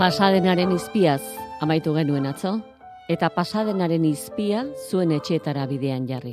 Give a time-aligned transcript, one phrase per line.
[0.00, 1.20] Pasadenaren izpiaz
[1.60, 2.54] amaitu genuen atzo,
[3.12, 6.32] eta pasadenaren izpia zuen etxeetara bidean jarri.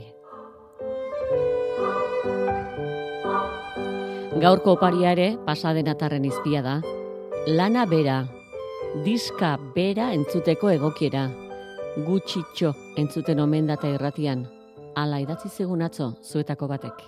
[4.40, 6.78] Gaurko oparia ere pasadenatarren izpia da.
[7.60, 8.22] Lana bera,
[9.04, 11.26] diska bera entzuteko egokiera,
[12.08, 12.72] gutxitxo
[13.04, 14.48] entzuten omen data irratian,
[14.96, 17.04] ala idatzi zegun atzo zuetako batek.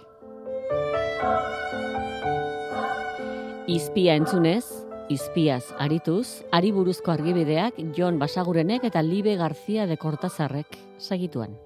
[3.80, 11.58] Izpia entzunez, izpiaz arituz, ari buruzko argibideak Jon Basagurenek eta Libe Garzia de Kortazarrek sagituan.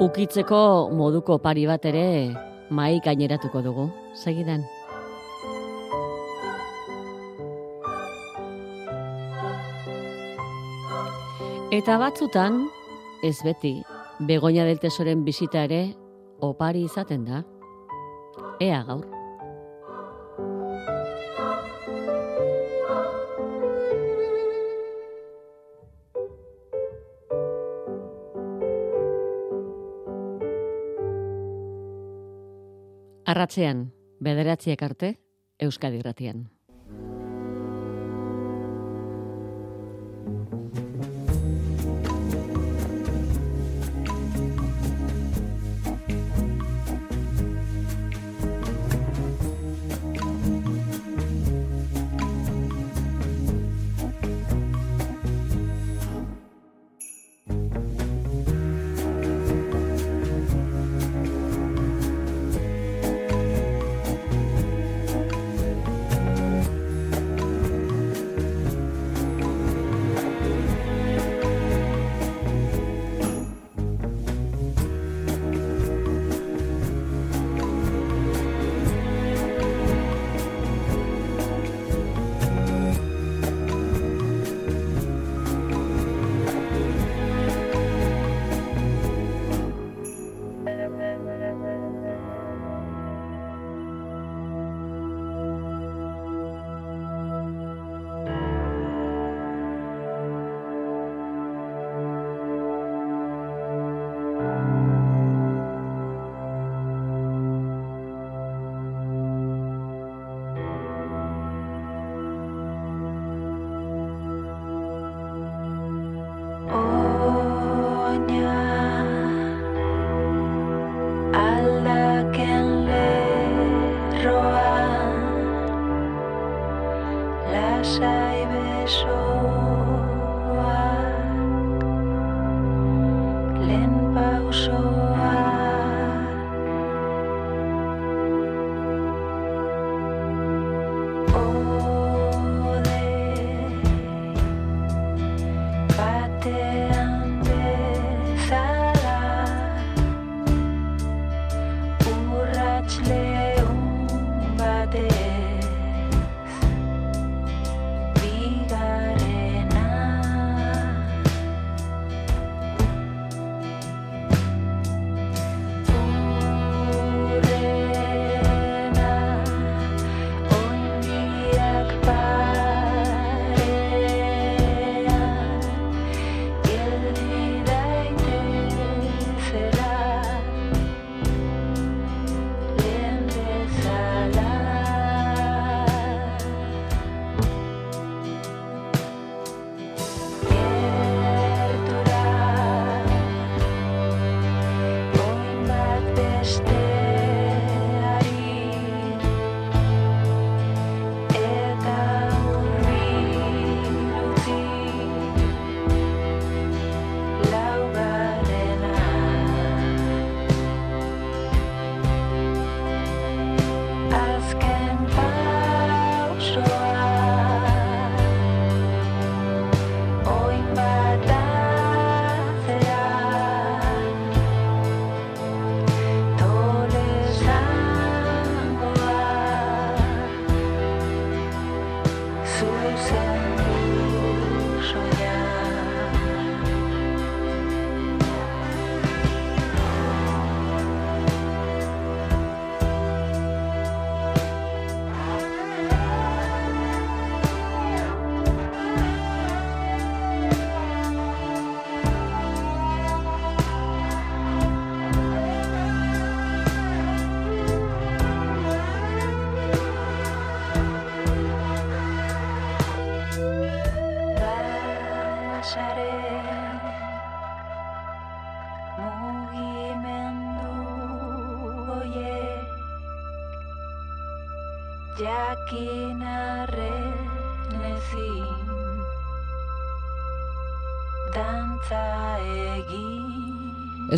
[0.00, 2.32] Ukitzeko moduko pari bat ere
[2.70, 4.64] mai gaineratuko dugu, segidan.
[11.72, 12.62] Eta batzutan,
[13.22, 13.82] ez beti,
[14.18, 15.96] Begoña del Tesoren bisita ere
[16.40, 17.42] opari izaten da.
[18.58, 19.04] Ea gaur.
[33.26, 33.90] Arratzean,
[34.22, 35.16] bederatziak arte,
[35.60, 36.46] Euskadi Gratian.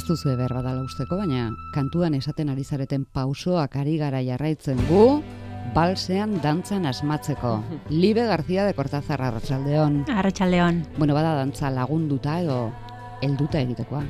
[0.09, 4.79] Egin Ez duzu behar badala usteko, baina kantuan esaten ari zareten pausoak ari gara jarraitzen
[4.89, 5.23] gu,
[5.75, 7.63] balsean dantzan asmatzeko.
[7.91, 10.07] Libe García de Cortázar Arratsaldeon.
[10.09, 12.73] Arratxaldeon, Bueno, bada dantza lagunduta edo
[13.21, 14.05] helduta egitekoa.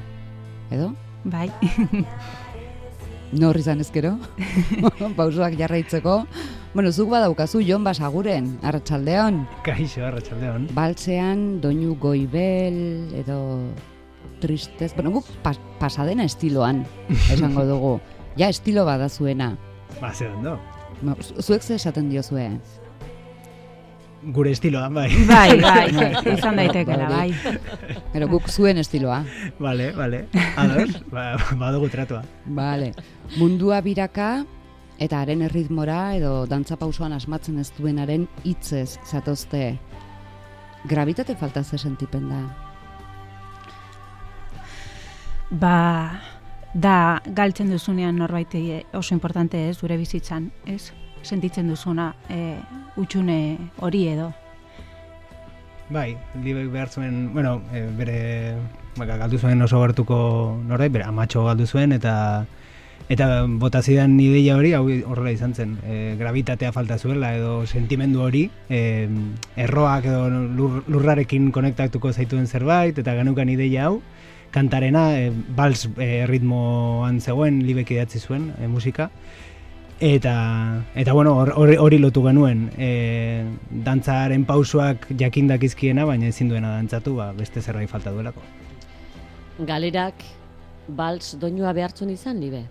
[0.70, 0.94] Edo?
[1.24, 1.50] bai.
[3.32, 4.18] Nor izan ezkero?
[5.16, 6.26] pausoak jarraitzeko.
[6.74, 9.48] Bueno, zuk badaukazu Jon Basaguren, Arratsaldeon.
[9.64, 10.68] Kaixo, arratsaldeon.
[10.74, 13.72] Baltzean, doinu goibel, edo
[14.40, 16.84] tristez, bueno, guk pas, pasadena estiloan,
[17.32, 18.00] esango dugu.
[18.36, 19.56] Ja, estilo bada zuena.
[20.00, 20.58] Ba, ze ondo.
[21.02, 22.58] No, zu- zuek ze esaten diozue.
[24.34, 25.08] Gure estiloan, bai.
[25.28, 25.88] Bai, bai,
[26.34, 27.32] izan daitekela, bai.
[28.12, 29.20] Pero guk zuen estiloa.
[29.62, 30.24] Vale, vale.
[30.56, 32.24] Ados, ba, badugu tratua.
[32.46, 32.92] Vale.
[33.38, 34.44] Mundua biraka,
[34.98, 39.78] eta haren erritmora, edo dantza pausoan asmatzen ez duenaren hitzez zatozte.
[40.90, 42.42] Gravitate falta ze sentipen da.
[45.50, 46.20] Ba,
[46.74, 50.92] da galtzen duzunean norbaiti oso importante ez, zure bizitzan, ez?
[51.22, 52.58] Sentitzen duzuna e,
[53.00, 54.28] utxune hori edo.
[55.88, 58.18] Bai, libek behar zuen, bueno, e, bere,
[58.98, 60.18] baka, galdu zuen oso gertuko
[60.68, 62.44] norbait, bere amatxo galdu zuen, eta
[63.08, 68.20] eta bota zidan ideia hori, hau horrela izan zen, e, gravitatea falta zuela, edo sentimendu
[68.20, 69.08] hori, e,
[69.56, 74.02] erroak edo lur, lurrarekin konektatuko zaituen zerbait, eta genukan ideia hau,
[74.50, 79.10] kantarena, e, bals e, ritmoan zegoen, libek idatzi zuen, e, musika,
[80.00, 83.42] Eta, eta bueno, hor- hori hori lotu genuen, e,
[83.82, 88.38] dantzaren pausoak jakindakizkiena, baina ezin duena dantzatu, ba, beste zerbait falta duelako.
[89.66, 90.22] Galerak
[90.86, 92.62] bals doinua behartzun izan, libe?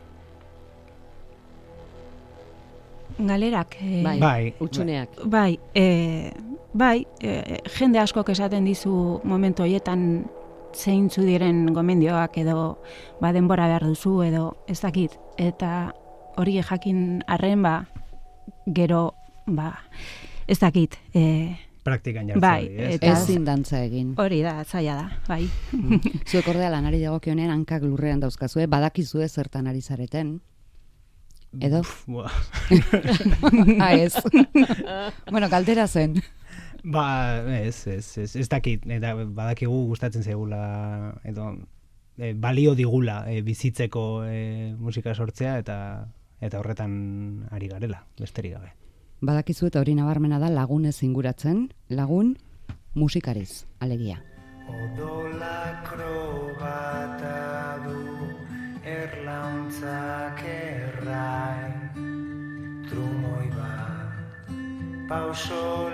[3.19, 4.19] Galerak, e, Bai.
[4.19, 5.09] Bai, Utsuneak.
[5.25, 6.31] bai, e,
[6.73, 10.25] bai e, jende askok esaten dizu momentu hoietan
[10.77, 12.77] zeintzu diren gomendioak edo
[13.21, 15.93] ba denbora behar duzu edo ez dakit eta
[16.37, 17.85] hori jakin arren ba
[18.67, 19.13] gero
[19.47, 19.73] ba
[20.47, 22.95] ez dakit e, praktikan jartzen Bai, hori, ez?
[22.95, 24.13] eta- Ezin dantza egin.
[24.17, 25.47] hori da zaila da bai
[26.29, 30.41] Zuek ordea lanari dagokionean hankak lurrean dauzkazue, badakizue zertan ari zareten.
[31.63, 31.79] Edo?
[32.05, 32.31] Buah.
[33.81, 34.13] ah, ez.
[35.31, 36.19] bueno, galdera zen.
[36.87, 40.61] Ba, ez, ez, ez, ez dakit, eta badakigu gustatzen zaigula,
[41.27, 41.49] edo
[42.15, 44.37] e, balio digula e, bizitzeko e,
[44.79, 45.77] musika sortzea, eta
[46.39, 48.71] eta horretan ari garela, besterik gabe.
[49.19, 52.37] Badakizu eta hori nabarmena da lagunez inguratzen, lagun
[52.93, 54.21] musikariz, alegia.
[54.67, 57.35] Odola krobata
[57.83, 57.99] du
[58.87, 61.71] erlauntzak errai
[62.87, 64.55] Trumoi bat
[65.09, 65.87] pauso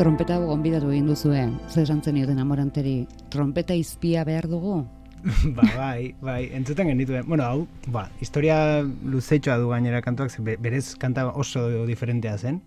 [0.00, 4.78] Trompeta gonbidatu egin duzue, ze esan zenioten amoranteri, trompeta izpia behar dugu?
[5.56, 7.26] ba, bai, bai, entzuten genituen.
[7.28, 12.62] Bueno, hau, ba, historia luzetxoa du gainera kantuak, ze be- berez kanta oso diferentea zen.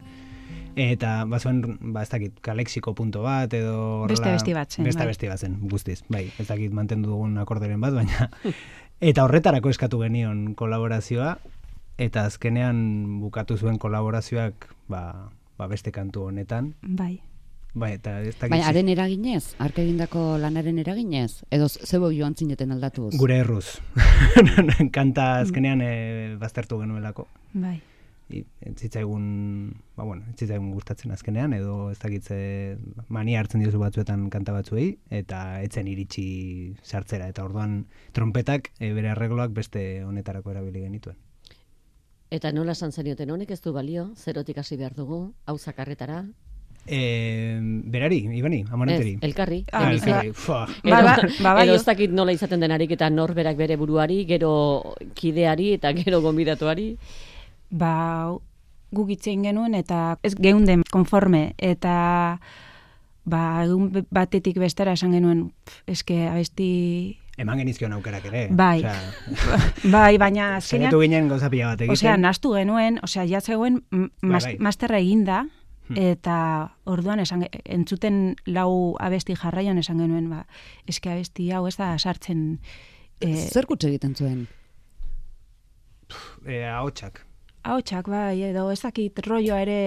[0.78, 4.06] Eta, ba, zuen, ba, ez dakit, kalexiko punto bat, edo...
[4.10, 5.10] Beste abesti bat zen, Beste bai.
[5.10, 8.30] abesti bat zen, guztiz, bai, ez dakit mantendu dugun akorderen bat, baina...
[9.10, 11.40] eta horretarako eskatu genion kolaborazioa,
[11.98, 12.84] eta azkenean
[13.26, 17.22] bukatu zuen kolaborazioak, ba, ba beste kantu honetan, bai
[17.74, 22.72] Bai, eta ez dakit Baina, haren eraginez, ark egindako lanaren eraginez, edo zebo joan zineten
[22.72, 23.16] aldatuz.
[23.18, 23.80] gure erruz.
[24.98, 27.26] Kanta azkenean e, baztertu genuelako.
[27.54, 27.80] Bai.
[28.34, 29.26] Zitzaigun,
[29.98, 32.38] ba bueno, zitzaigun gustatzen azkenean, edo ez dakitze
[33.10, 36.28] mania hartzen diozu batzuetan kanta batzuei, eta etzen iritsi
[36.86, 37.84] sartzera, eta orduan
[38.14, 41.18] trompetak e, bere arregloak beste honetarako erabili genituen.
[42.34, 46.24] Eta nola esan zenioten honek ez du balio, zerotik hasi behar dugu, hau zakarretara.
[46.84, 47.60] E,
[47.94, 49.14] berari, Ibani, amonateri.
[49.20, 49.60] Ez, elkarri.
[49.72, 50.66] Ah, elkarri, fua.
[50.84, 54.96] Ba, ba, ba, bai, edo ez dakit nola izaten denarik eta norberak bere buruari, gero
[55.16, 56.96] kideari eta gero gonbidatuari.
[57.74, 57.94] ba,
[58.94, 61.96] guk itzein genuen eta ez geunden konforme eta
[63.26, 66.70] ba, egun batetik bestera esan genuen pf, eske abesti
[67.38, 68.48] Eman genizkion aukerak ere.
[68.52, 68.78] Bai.
[68.84, 68.94] Osea,
[69.96, 71.94] bai, baina azkenean Saiatu ginen gauza pila bat egiten.
[71.98, 74.58] Osea, nastu genuen, osea, jatzegoen Bai, mas, bai.
[74.60, 75.44] masterra eginda,
[75.84, 75.98] Hmm.
[76.00, 76.36] eta
[76.88, 80.46] orduan esan, entzuten lau abesti jarraian esan genuen, ba,
[80.88, 82.62] eske abesti hau ez da sartzen...
[83.20, 84.46] Eh, Zer kutxe egiten zuen?
[86.48, 87.26] E, ahotsak.
[87.64, 89.78] Ahotsak, bai, edo ez dakit rolloa ere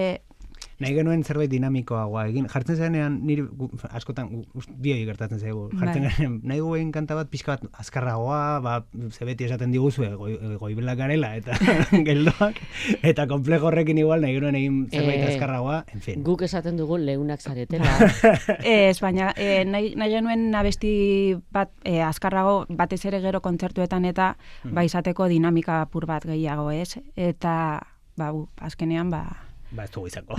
[0.79, 2.45] Nahi genuen zerbait dinamikoagoa egin.
[2.53, 5.69] Jartzen zenean, niri gu- askotan, gu- bioi gertatzen zaigu.
[5.73, 6.11] Jartzen Bai.
[6.13, 8.75] genean, nahi gu egin kanta bat pixka bat azkarragoa, ba,
[9.09, 11.57] ze beti esaten diguzu, e, goi, e, goibelak garela, eta
[12.07, 12.61] geldoak,
[13.01, 16.21] eta komplejo horrekin igual nahi genuen egin zerbait Eh, azkarragoa, en fin.
[16.23, 17.89] Guk esaten dugu leunak zaretela.
[18.63, 24.35] Ez, baina e, nahi, nahi genuen abesti bat e, azkarrago batez ere gero kontzertuetan eta
[24.63, 24.73] Hmm.
[24.75, 26.99] ba izateko dinamika apur bat gehiago, ez?
[27.15, 27.81] Eta
[28.17, 29.23] ba, bu, azkenean ba,
[29.71, 30.35] Ba, ez dugu izango.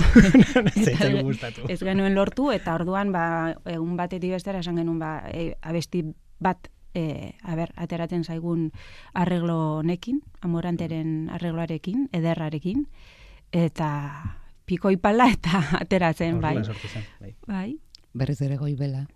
[1.29, 1.67] Gustatu.
[1.69, 6.05] ez genuen lortu eta orduan ba egun batetik bestera esan genuen ba e, abesti
[6.41, 8.71] bat e, a ber, ateratzen zaigun
[9.13, 12.87] arreglo honekin, amoranteren arregloarekin, ederrarekin
[13.53, 13.91] eta
[14.69, 16.57] piko ipala eta ateratzen bai.
[16.65, 17.35] Zen, bai.
[17.47, 17.69] Bai.
[18.15, 19.07] Berriz ere goibela.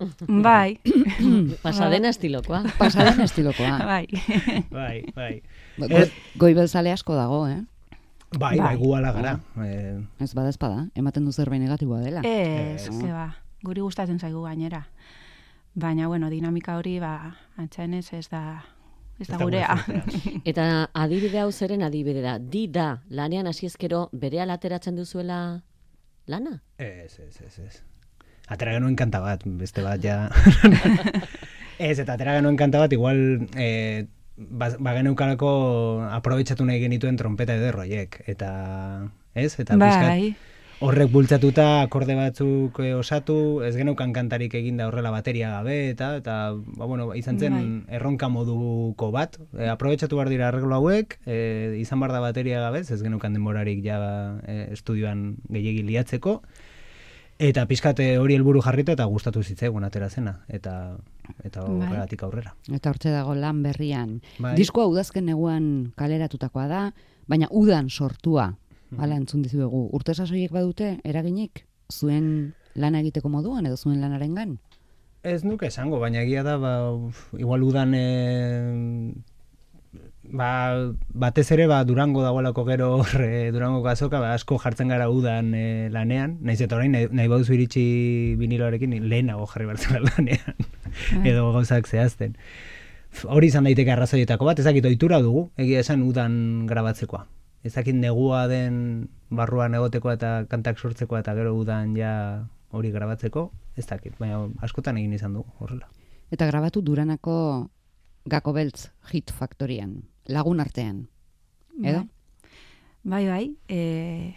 [0.46, 0.78] Bai.
[1.62, 2.62] Pasadena estilokoa.
[2.78, 3.74] Pasaden estilokoa.
[3.84, 4.06] bai.
[4.70, 5.42] Bai, bai.
[5.76, 6.00] Go,
[6.40, 7.60] goibelzale asko dago, eh?
[8.38, 8.92] Bai, bai, Bai.
[8.98, 9.40] ala gara.
[9.64, 12.20] Eh, Ez bada espada, ematen du zerbait negatiboa dela.
[12.22, 12.94] Ez, Ez.
[13.00, 14.86] ze ba, guri gustatzen zaigu gainera.
[15.74, 18.64] Baina, bueno, dinamika hori, ba, antxainez ez da,
[19.18, 19.76] ez da gure gurea.
[20.44, 22.38] Eta adibide hau zeren adibide da.
[22.38, 25.62] Di da, lanean hasi ezkero bere ateratzen duzuela
[26.26, 26.62] lana?
[26.78, 27.82] Ez, ez, ez, ez.
[28.48, 30.28] Atera genuen kanta bat, beste bat ja.
[31.78, 34.06] ez, eta atera genuen kanta bat, igual, e,
[34.40, 35.50] ba, ba geneukalako
[36.10, 38.22] aprobetsatu nahi genituen trompeta ederroiek.
[38.30, 38.50] Eta,
[39.34, 39.52] ez?
[39.60, 40.32] Eta bai,
[40.80, 46.36] horrek bultzatuta akorde batzuk e, osatu, ez geneukan kantarik eginda horrela bateria gabe, eta, eta
[46.56, 47.96] ba, bueno, izan zen Bai.
[48.00, 49.36] erronka moduko bat.
[49.52, 53.84] E, aprobetsatu behar dira arreglo hauek, e, izan behar da bateria gabe, ez geneukan denborarik
[53.84, 54.00] ja
[54.48, 56.40] e, estudioan gehiegi liatzeko,
[57.40, 60.96] eta pixkate hori helburu jarrita eta gustatu zitzaigun atera zena, eta
[61.44, 61.86] eta Bai.
[61.86, 62.54] horregatik aurrera.
[62.70, 64.20] Eta hortze dago lan berrian.
[64.38, 64.54] Bai.
[64.56, 66.82] Diskoa udazken neguan kaleratutakoa da,
[67.28, 68.54] baina udan sortua.
[68.90, 69.00] Mhm.
[69.00, 69.88] Hala entzun dizuegu.
[69.92, 74.58] Urte sasoiek badute eraginik zuen lana egiteko moduan edo zuen lanarengan?
[75.22, 76.72] Ez nuke esango, baina egia da, ba,
[77.36, 78.04] igual udan e,
[80.22, 85.08] ba, batez ere ba, Durango dagoelako gero hor e, Durango azoka, ba, asko jartzen gara
[85.10, 87.84] udan e, lanean, naiz eta orain nahi, nahi baduzu iritsi
[88.40, 90.60] viniloarekin lehenago jarri bertzen lanean,
[91.24, 92.36] edo gauzak zehazten.
[93.26, 97.26] Hori izan daiteke arrazoietako bat, ezakit ohitura dugu, egia esan udan grabatzekoa.
[97.66, 102.12] Ezakit negua den barruan egoteko eta kantak sortzeko eta gero udan ja
[102.70, 105.90] hori grabatzeko, ez dakit, baina askotan egin izan dugu horrela.
[106.30, 107.34] Eta grabatu Duranako
[108.26, 111.08] Gako Beltz hit faktorian, lagun artean.
[111.82, 112.04] Edo?
[113.02, 114.34] Bai, bai, e,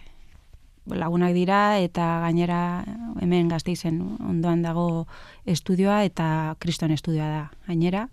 [0.87, 2.85] lagunak dira eta gainera
[3.21, 5.07] hemen gazteizen ondoan dago
[5.45, 8.07] estudioa eta kriston estudioa da gainera.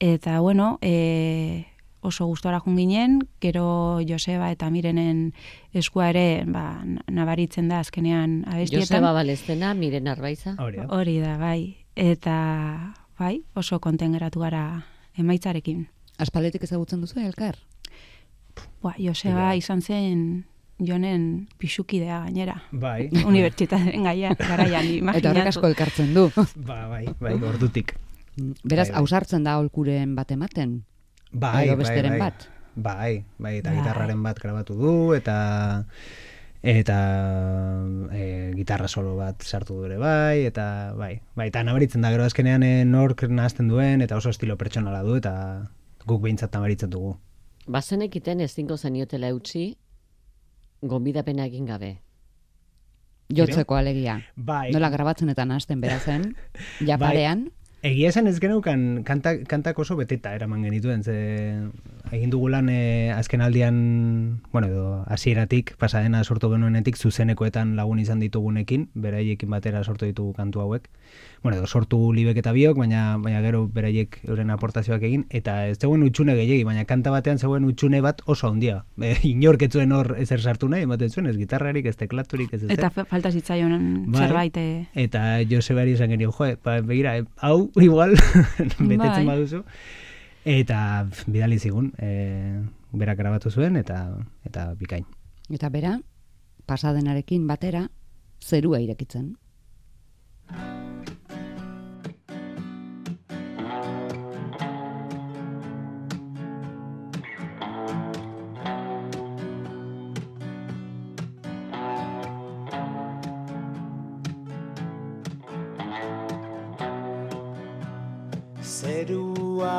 [0.00, 1.66] Eta bueno, e,
[2.00, 5.32] oso gustora jun ginen, gero Joseba eta Mirenen
[5.72, 8.88] eskua ere ba, na- nabaritzen da azkenean abestietan.
[8.88, 10.56] Joseba Balestena, Miren Arbaiza.
[10.58, 10.88] Hori da.
[10.88, 11.76] Hori da, bai.
[11.94, 14.84] Eta bai, oso konten geratu gara
[15.18, 15.86] emaitzarekin.
[16.18, 17.56] Aspaletik ezagutzen duzu elkar?
[18.82, 20.44] Ba, Joseba izan zen
[20.78, 22.56] jonen pixukidea gainera.
[22.72, 25.18] Bai, Unibertsitateen gaia, garaian, imaginatu.
[25.22, 26.28] Eta horrek asko elkartzen du.
[26.68, 27.94] ba, bai, bai, ordutik.
[28.36, 29.00] Beraz, Bai, bai.
[29.02, 30.82] ausartzen da holkuren bat ematen.
[31.32, 32.20] Bai, bai, besteren bai.
[32.28, 32.48] bat.
[32.74, 33.78] Bai, bai, eta Bai.
[33.78, 35.36] gitarraren bat grabatu du, eta
[36.64, 42.24] eta e, gitarra solo bat sartu dure bai, eta bai, bai, eta nabaritzen da gero
[42.24, 45.34] azkenean e, nork nahazten duen, eta oso estilo pertsonala du, eta
[46.08, 47.18] guk behintzat nabaritzen dugu.
[47.68, 49.74] Bazenekiten ezingo zeniotela eutxi,
[50.80, 51.98] gonbidapena egin gabe.
[53.28, 54.18] Jotzeko alegia.
[54.36, 56.30] Bai, Nola grabatzenetan hasten berazen,
[56.88, 57.12] ja Bai.
[57.84, 61.16] Egia esan ez geneukan kanta, kantak oso beteta eraman genituen, ze
[62.16, 68.24] egin dugu lan e, azken aldian, bueno, edo hasieratik pasadena sortu genuenetik zuzenekoetan lagun izan
[68.24, 70.88] ditugunekin, beraiekin batera sortu ditugu kantu hauek.
[71.44, 75.74] Bueno, edo sortu libek eta biok, baina, baina gero beraiek euren aportazioak egin, eta ez
[75.76, 78.78] zegoen utxune gehiagi, baina kanta batean zegoen utxune bat oso handia.
[78.96, 82.62] E, inork ez zuen hor ezer sartu nahi, ematen zuen, ez gitarrarik, ez teklaturik, ez
[82.64, 83.76] ez Eta fa- falta zitzaion
[84.10, 84.22] Bai.
[84.22, 84.56] zerbait.
[84.56, 88.16] eh, Eta Josebari esan genio, jo, ba, begira, eh, hau igual
[88.80, 89.26] betetzen Bai.
[89.26, 89.62] baduzu.
[90.46, 95.04] Eta bidali zigun, e, berak grabatu zuen eta eta bikain.
[95.52, 95.98] Eta bera,
[96.64, 97.90] pasadenarekin batera,
[98.40, 99.34] zerua irekitzen.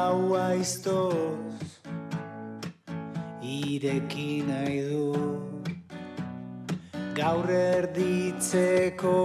[0.05, 1.69] Hau aiztoz
[3.41, 5.05] Ireki nahi du.
[7.17, 9.15] Gaur erditzeko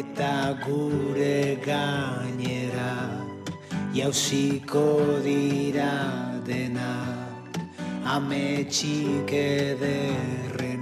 [0.00, 2.94] Eta gure gainera
[3.98, 4.86] Jausiko
[5.26, 5.92] dira
[6.50, 6.92] dena
[8.16, 10.75] Ametxik ederrena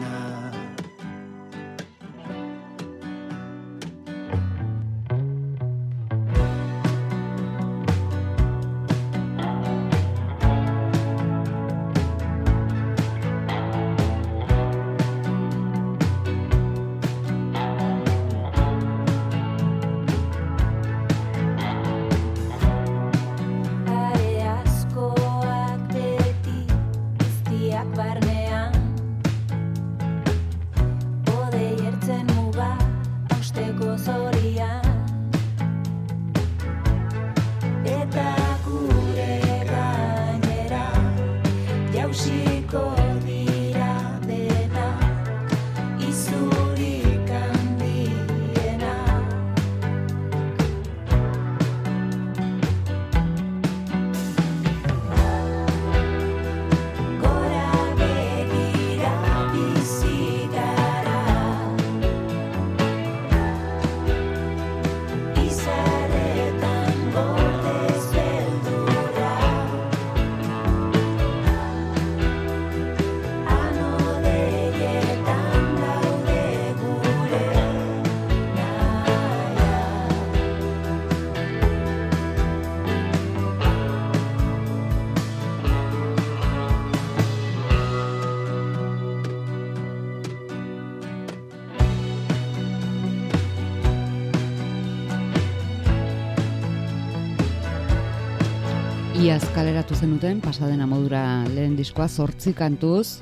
[99.34, 103.18] Iaz kaleratu zenuten, pasadena modura lehen diskoa, zortzi kantuz,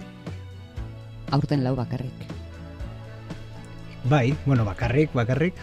[1.32, 2.26] aurten lau bakarrik.
[4.10, 5.56] Bai, bueno, bakarrik, bakarrik.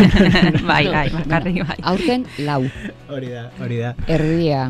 [0.70, 1.76] bai, bai, bakarrik, bai.
[1.92, 2.62] Aurten lau,
[3.12, 3.92] Hori da, hori da.
[4.08, 4.62] erdia,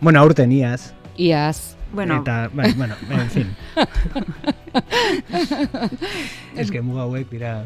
[0.00, 0.90] Bueno, aurten iaz.
[1.16, 3.56] iaz, Bueno, Eta, bai, bueno, en fin.
[6.58, 7.60] Ez que muga hauek dira...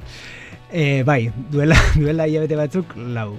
[0.70, 3.38] E, bai, duela, duela hilabete batzuk lau.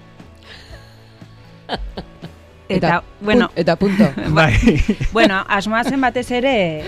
[2.69, 4.11] Eta, bueno, pun- eta punto.
[4.37, 4.53] Bai.
[5.11, 6.83] bueno, asmoa zen batez ere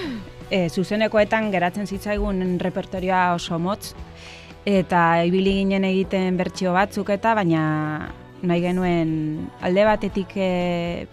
[0.51, 3.93] e, zuzenekoetan geratzen zitzaigun repertorioa oso motz
[4.67, 7.63] eta ibili ginen egiten bertsio batzuk eta baina
[8.43, 11.07] nahi genuen alde batetik e,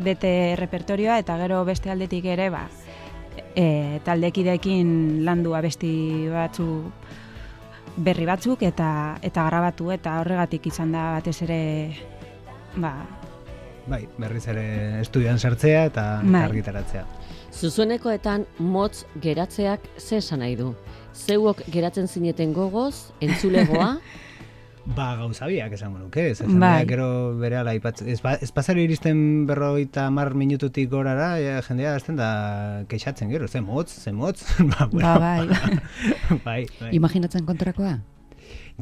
[0.00, 2.66] bete repertorioa eta gero beste aldetik ere ba
[3.54, 6.68] e, taldekideekin landu abesti batzu
[7.96, 8.90] berri batzuk eta
[9.22, 11.62] eta grabatu eta horregatik izan da batez ere
[12.76, 12.94] ba
[13.88, 16.42] Bai, berriz ere estudioan sartzea eta Bai.
[16.44, 17.04] argitaratzea.
[17.52, 20.74] Zuzenekoetan motz geratzeak ze esan nahi du?
[21.14, 23.96] Zeuok geratzen zineten gogoz, entzulegoa,
[24.96, 26.86] Ba, gauza biak esango nuke, ez esan Bai.
[26.88, 28.08] gero bere ala ipatzen.
[28.08, 32.30] Ez, ba, ez pasari iristen berroita mar minututik gorara, ja, jendea azten da
[32.88, 34.40] kexatzen gero, ze motz, ze motz.
[34.72, 35.48] ba, Ba, bai.
[36.46, 36.90] bai, bai.
[36.96, 37.98] Imaginatzen kontrakoa?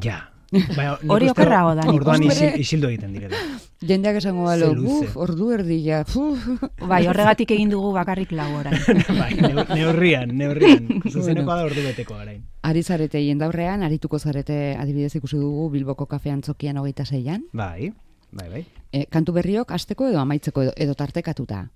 [0.01, 0.21] Ja.
[0.55, 0.69] Nik
[1.11, 2.47] Hori uste okerrago da, Orduan uste.
[2.49, 3.37] isil, isildu egiten direla.
[3.85, 6.41] Jendeak esango balo, buf, ordu erdia, puf.
[6.89, 8.75] Bai, horregatik egin dugu bakarrik lau orain.
[9.21, 10.89] bai, neur- neurrian, neurrian.
[11.13, 12.41] Zuzenekoa da ordu beteko orain.
[12.65, 17.45] Ari zarete jendaurrean, arituko zarete adibidez ikusi dugu Bilboko kafean tzokian hogeita zeian.
[17.53, 17.91] Bai,
[18.31, 18.65] bai, bai.
[18.91, 21.67] E, kantu berriok hasteko edo amaitzeko edo, edo tartekatuta.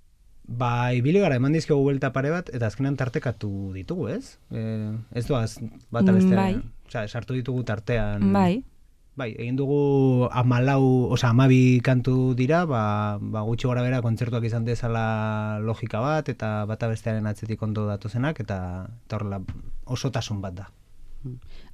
[0.45, 4.38] Ba, ibili gara, eman dizkiogu buelta pare bat, eta azkenean tartekatu ditugu, ez?
[4.51, 6.62] E, ez doaz, bata Mm, beste, bai.
[6.88, 8.32] osea, sartu ditugu tartean.
[8.34, 8.63] Bai,
[9.15, 14.65] Bai, egin dugu amalau, osea, amabi kantu dira, ba, ba gutxi gora bera kontzertuak izan
[14.65, 19.39] dezala logika bat, eta bata bestearen atzetik ondo datozenak, eta, eta horrela
[19.86, 20.65] osotasun bat da.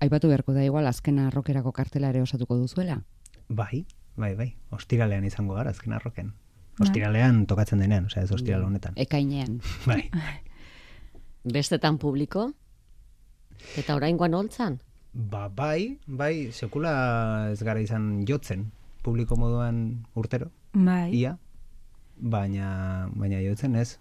[0.04, 3.00] Aipatu beharko da igual azkena arrokerako kartela ere osatuko duzuela.
[3.48, 3.86] Bai,
[4.18, 6.34] bai, bai, ostiralean izango gara, azken arroken.
[6.80, 8.94] Ostiralean tokatzen denean, osea, ez ostiral honetan.
[8.96, 9.60] Ekainean.
[9.90, 10.10] Bai.
[11.54, 12.52] Bestetan publiko?
[13.78, 14.80] Eta oraingoan holtzan?
[15.14, 18.68] Ba, bai, bai, sekula ez gara izan jotzen,
[19.04, 21.34] publiko moduan urtero, bai, ia,
[22.22, 23.98] baina, baina jotzen ez.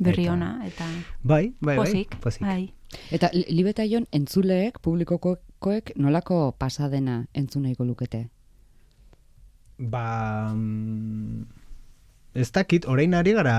[0.00, 0.84] berri Eta- ona, eta
[1.22, 2.42] Bai, bai, bai, pozik, pozik.
[2.42, 2.72] bai.
[3.10, 8.28] Eta li- libeta jon entzuleek, publikokoek nolako pasadena entzun nahiko lukete?
[9.78, 11.44] Ba, mm,
[12.36, 13.54] ez dakit, orain ari gara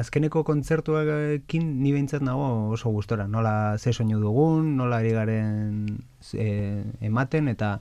[0.00, 3.26] azkeneko kontzertuekin ni behintzat nago oso gustora.
[3.28, 5.98] Nola ze soinu dugun, nola ari garen
[6.32, 6.48] e,
[7.00, 7.78] ematen, eta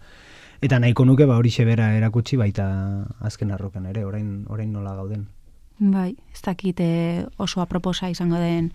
[0.61, 5.27] eta nahiko nuke ba hori bera erakutsi baita azken arroken ere, orain, orain nola gauden.
[5.79, 8.71] Bai, ez dakit eh, oso aproposa izango den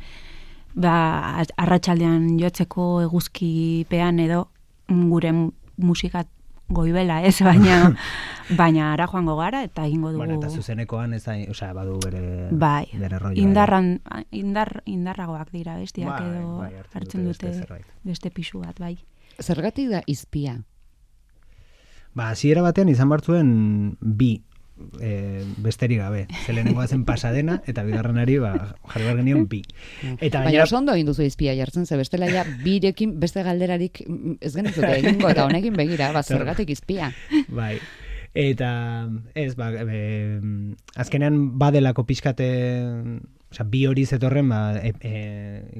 [0.74, 4.48] ba, arratsaldean jotzeko eguzkipean edo
[4.88, 6.24] gure mu- musika
[6.70, 7.92] goibela, ez, baina
[8.60, 12.48] baina ara joango gara eta egingo dugu Bueno, eta zuzenekoan ez da, osea, badu bere,
[12.50, 13.38] bai, bere rolloa.
[13.38, 18.78] indarran, indar, indarragoak dira bestiak Bai, edo bai, hartzen dute dute beste beste pisu bat,
[18.80, 18.96] bai.
[19.40, 20.58] Zergatik da izpia?
[22.14, 23.50] Ba, hasiera batean izan bartzuen
[24.00, 24.40] bi
[25.00, 26.26] e, besterik gabe.
[26.44, 28.52] Ze lehenengoa zen pasadena, eta bigarrenari ba,
[28.90, 29.62] jarri behar genion bi.
[30.18, 34.38] Eta Baina oso ondo egin duzu izpia jartzen, ze bestela ja birekin beste galderarik mm,
[34.40, 37.12] ez genitzuke egingo, eta honekin begira, ba, zergatik izpia.
[37.48, 37.76] bai.
[38.34, 40.38] Eta, ez, ba, e,
[40.94, 42.46] azkenean badelako pixkate,
[43.50, 45.14] osea, bi hori zetorren, ba, e, e,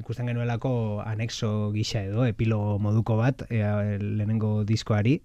[0.01, 3.63] ikusten genuelako anexo gisa edo, epilogo moduko bat, e,
[4.01, 5.21] lehenengo diskoari,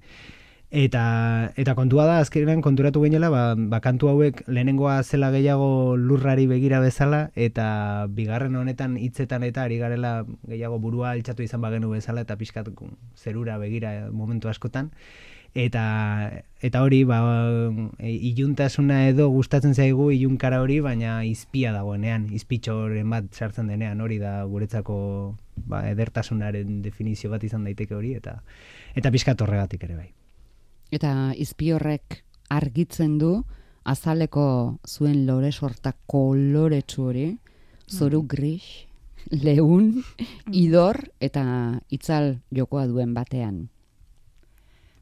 [0.70, 6.48] Eta, eta kontua da, azkenean konturatu gainela, ba, ba, kantu hauek lehenengoa zela gehiago lurrari
[6.50, 12.26] begira bezala, eta bigarren honetan hitzetan eta ari garela gehiago burua altxatu izan bagenu bezala,
[12.26, 12.72] eta pixkat
[13.14, 14.90] zerura begira momentu askotan.
[15.54, 17.22] Eta, eta hori, ba,
[18.02, 24.18] e, iluntasuna edo gustatzen zaigu ilunkara hori, baina izpia dagoenean, izpitxoren bat sartzen denean, hori
[24.18, 24.98] da guretzako
[25.56, 28.40] ba, edertasunaren definizio bat izan daiteke hori, eta
[28.98, 30.10] eta pixkat horregatik ere bai.
[30.94, 33.40] Eta izpi horrek argitzen du
[33.86, 37.28] azaleko zuen lore sorta koloretsu hori,
[37.90, 38.86] zoru gris,
[39.46, 40.02] leun,
[40.52, 41.44] idor eta
[41.90, 43.66] itzal jokoa duen batean.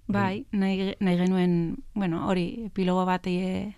[0.07, 1.53] Bai, nahi, nahi genuen,
[1.94, 3.73] bueno, hori, epilogo bat e,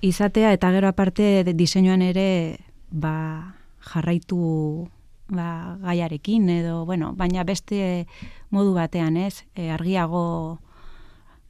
[0.00, 2.56] izatea, eta gero aparte diseinuan ere,
[2.88, 4.88] ba, jarraitu
[5.28, 8.06] ba, gaiarekin, edo, bueno, baina beste
[8.48, 10.60] modu batean, ez, e, argiago,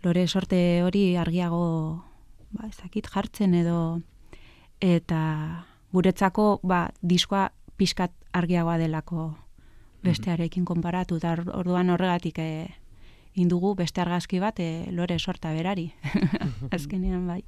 [0.02, 2.04] lore sorte hori argiago,
[2.50, 4.00] ba, ez dakit, jartzen edo,
[4.80, 9.32] eta guretzako, ba, diskoa pixkat argiagoa delako
[10.02, 12.48] bestearekin konparatu, eta or- orduan horregatik e,
[13.38, 15.92] indugu beste argazki bat e, lore sorta berari.
[16.74, 17.42] Azkenean bai.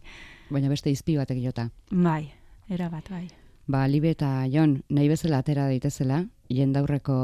[0.50, 1.68] Baina beste izpi batek jota.
[1.90, 2.30] Bai,
[2.70, 3.26] era bat bai.
[3.66, 7.16] Ba, Libe eta Jon, nahi bezala atera daitezela, jendaurreko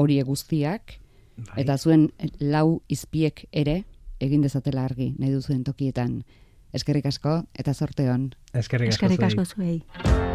[0.00, 0.96] hori guztiak,
[1.36, 1.62] Bai.
[1.62, 2.08] eta zuen
[2.40, 3.84] lau izpiek ere,
[4.20, 6.22] egin dezatela argi, nahi duzuen tokietan.
[6.72, 8.30] Eskerrik asko, eta zorte hon.
[8.54, 9.32] Eskerrik asko Eskerrik zuei.
[9.32, 10.29] asko zuei.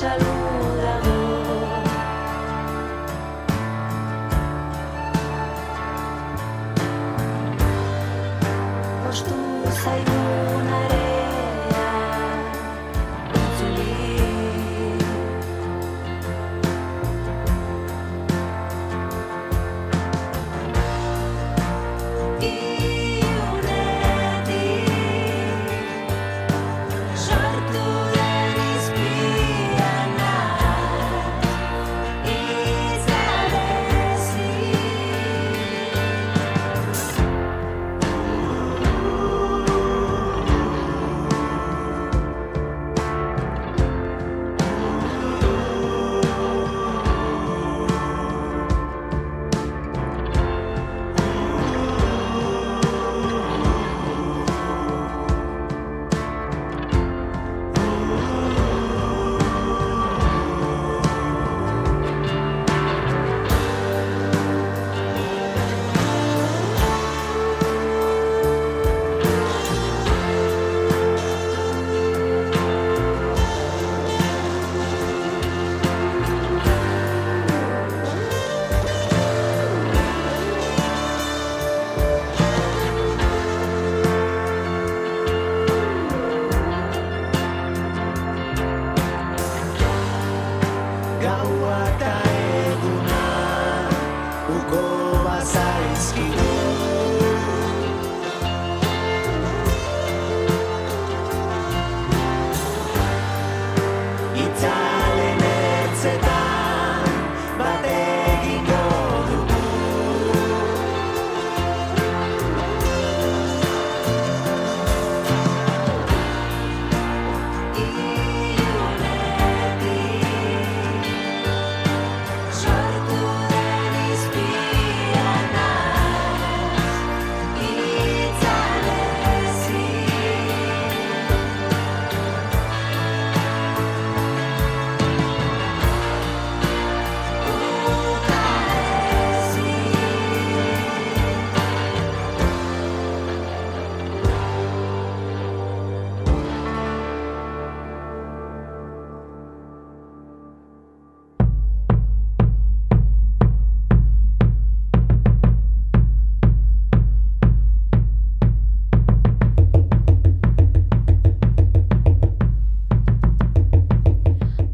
[0.00, 0.39] salud.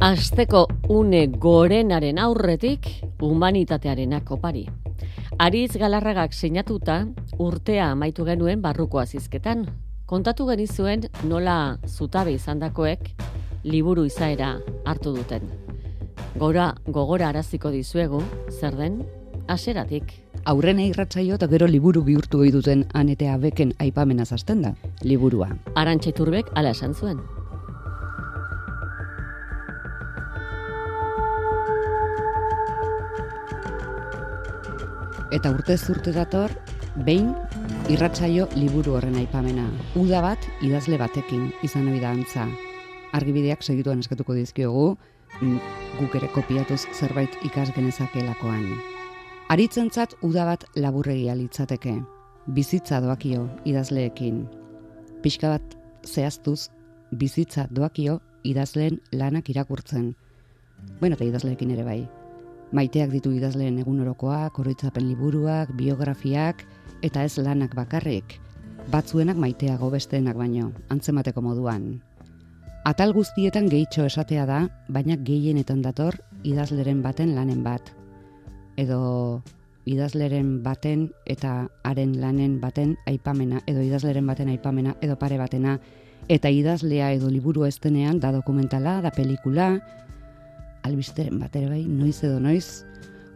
[0.07, 2.85] Asteko une gorenaren aurretik
[3.19, 4.61] humanitatearenak opari.
[5.42, 7.01] Ariz Galarragak sinatuta
[7.42, 9.64] urtea amaitu genuen barruko azizketan.
[10.07, 13.09] Kontatu genizuen nola zutabe izandakoek
[13.64, 14.53] liburu izaera
[14.85, 15.49] hartu duten.
[16.38, 18.23] Gora gogora araziko dizuegu,
[18.61, 19.01] zer den,
[19.49, 20.12] haseratik.
[20.45, 25.51] Aurrena irratsaio eta gero liburu bihurtu ohi duten anetea beken aipamena zasten da, liburua.
[25.75, 27.19] Arantxa Iturbek ala esan zuen.
[35.34, 35.74] Eta urte
[36.14, 36.52] dator,
[37.04, 37.34] behin
[37.90, 39.66] irratsaio liburu horren aipamena.
[39.98, 42.46] Uda bat idazle batekin izan ohi da antza.
[43.12, 44.96] Argibideak segituan eskatuko dizkiogu,
[45.40, 45.58] mm,
[45.98, 48.78] guk ere kopiatuz zerbait ikas genezakeelakoan.
[49.48, 52.02] Aritzentzat uda bat laburregia litzateke.
[52.46, 54.46] Bizitza doakio idazleekin.
[55.22, 56.70] Pixka bat zehaztuz,
[57.10, 60.14] bizitza doakio idazleen lanak irakurtzen.
[61.00, 62.06] Bueno, eta idazleekin ere bai.
[62.74, 66.64] Maiteak ditu idazleen egunerokoak, oroitzapen liburuak, biografiak,
[67.07, 68.40] eta ez lanak bakarrik.
[68.90, 72.00] Batzuenak maiteago besteenak baino, antzemateko moduan.
[72.87, 77.92] Atal guztietan gehitxo esatea da, baina gehienetan dator idazleren baten lanen bat.
[78.79, 79.42] Edo
[79.87, 85.79] idazleren baten eta haren lanen baten aipamena, edo idazleren baten aipamena, edo pare batena,
[86.29, 89.76] eta idazlea edo liburu ez denean da dokumentala, da pelikula,
[90.87, 92.85] albisteren bat ere bai, noiz edo noiz,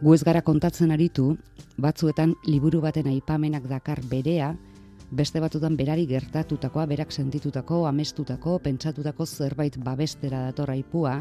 [0.01, 1.35] gu ez gara kontatzen aritu,
[1.81, 4.55] batzuetan liburu baten aipamenak dakar berea,
[5.11, 11.19] beste batutan berari gertatutakoa, berak sentitutako, amestutako, pentsatutako zerbait babestera dator aipua,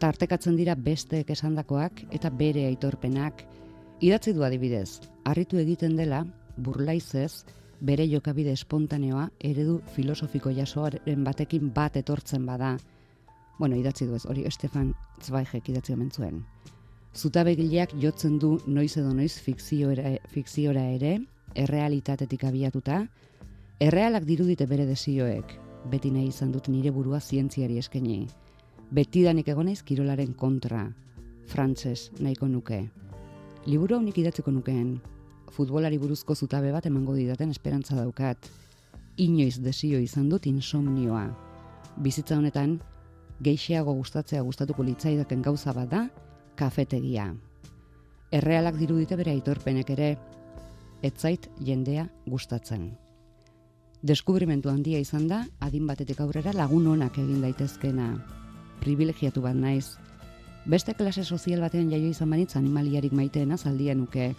[0.00, 3.44] tartekatzen dira besteek esandakoak eta bere aitorpenak.
[4.00, 6.22] Idatzi du adibidez, harritu egiten dela,
[6.56, 7.44] burlaizez,
[7.80, 12.76] bere jokabide espontaneoa eredu filosofiko jasoaren batekin bat etortzen bada.
[13.60, 16.38] Bueno, idatzi du ez, hori Stefan Zweigek idatzi omen zuen.
[17.12, 21.10] Zutabegileak jotzen du noiz edo noiz fikziora, fikziora ere,
[21.54, 23.02] errealitatetik abiatuta,
[23.78, 25.52] errealak dirudite bere desioek,
[25.92, 28.22] beti nahi izan dut nire burua zientziari eskaini.
[28.96, 30.86] Betidanik egonaiz kirolaren kontra,
[31.52, 32.86] frantses nahiko nuke.
[33.66, 34.94] Liburu hau nik idatziko nukeen,
[35.52, 38.48] futbolari buruzko zutabe bat emango didaten esperantza daukat.
[39.18, 41.26] Inoiz desio izan dut insomnioa.
[42.00, 42.78] Bizitza honetan,
[43.40, 46.02] geixeago gustatzea gustatuko litzaidaken gauza bat da,
[46.56, 47.30] kafetegia.
[48.30, 50.10] Errealak dirudite bere aitorpenek ere,
[51.02, 52.90] etzait jendea gustatzen.
[54.02, 58.12] Deskubrimentu handia izan da, adin batetik aurrera lagun onak egin daitezkena.
[58.80, 59.96] Privilegiatu bat naiz.
[60.64, 64.34] Beste klase sozial batean jaio izan banitz animaliarik maiteena zaldia nuke.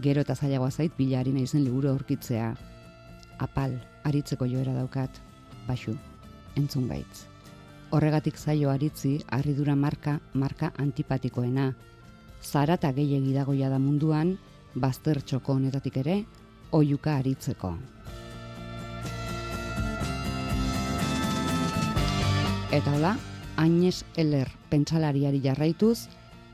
[0.00, 2.54] Gero eta zailagoa zait bilari naizen liburu aurkitzea.
[3.38, 5.20] Apal, aritzeko joera daukat.
[5.68, 5.96] Baxu,
[6.56, 7.33] entzun gaitz.
[7.94, 11.68] Horregatik zaio aritzi, harridura marka, marka antipatikoena.
[12.42, 14.32] Zarata gehiegi dagoia da munduan,
[14.74, 16.16] bazter txoko honetatik ere,
[16.74, 17.70] oiuka aritzeko.
[22.74, 23.12] Eta hola,
[23.62, 26.08] Agnès Eller pentsalariari jarraituz,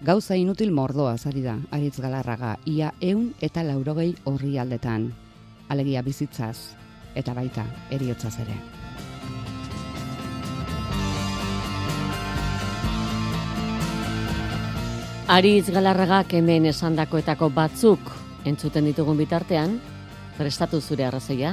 [0.05, 5.09] gauza inutil mordoa zari da, aritz galarraga, ia eun eta laurogei horri aldetan.
[5.72, 6.76] Alegia bizitzaz,
[7.16, 7.64] eta baita,
[7.96, 8.59] eriotzaz ere.
[15.31, 18.09] Aritz galarragak hemen esandakoetako batzuk
[18.51, 19.77] entzuten ditugun bitartean,
[20.35, 21.53] prestatu zure arrazoia,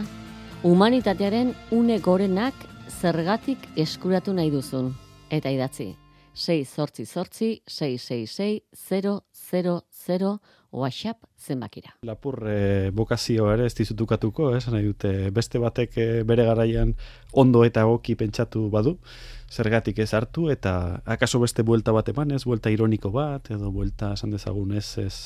[0.65, 4.89] humanitatearen une gorenak zergatik eskuratu nahi duzun.
[5.29, 5.91] Eta idatzi,
[6.33, 8.65] 6 zortzi zortzi, 666
[10.07, 10.39] 000
[10.71, 11.93] WhatsApp zenbakira.
[12.01, 16.95] Lapur e, bokazioa ere ez dizutukatuko, eh, esan nahi dute beste batek eh, bere garaian
[17.33, 18.97] ondo eta egoki pentsatu badu,
[19.49, 24.13] zergatik ez hartu eta akaso beste buelta bat eman ez, buelta ironiko bat, edo buelta
[24.13, 25.17] esan dezagun ez, ez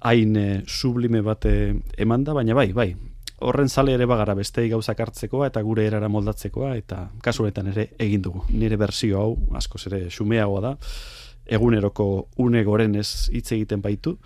[0.00, 2.94] hain eh, sublime bat eh, eman da, baina bai, bai,
[3.40, 7.88] horren zale ere bagara bestei gauzak hartzekoa eta gure erara moldatzekoa eta kasu honetan ere
[7.98, 8.44] egin dugu.
[8.52, 10.74] Nire berzio hau askoz ere xumeagoa da,
[11.46, 12.06] eguneroko
[12.38, 14.16] une goren hitz egiten baitu,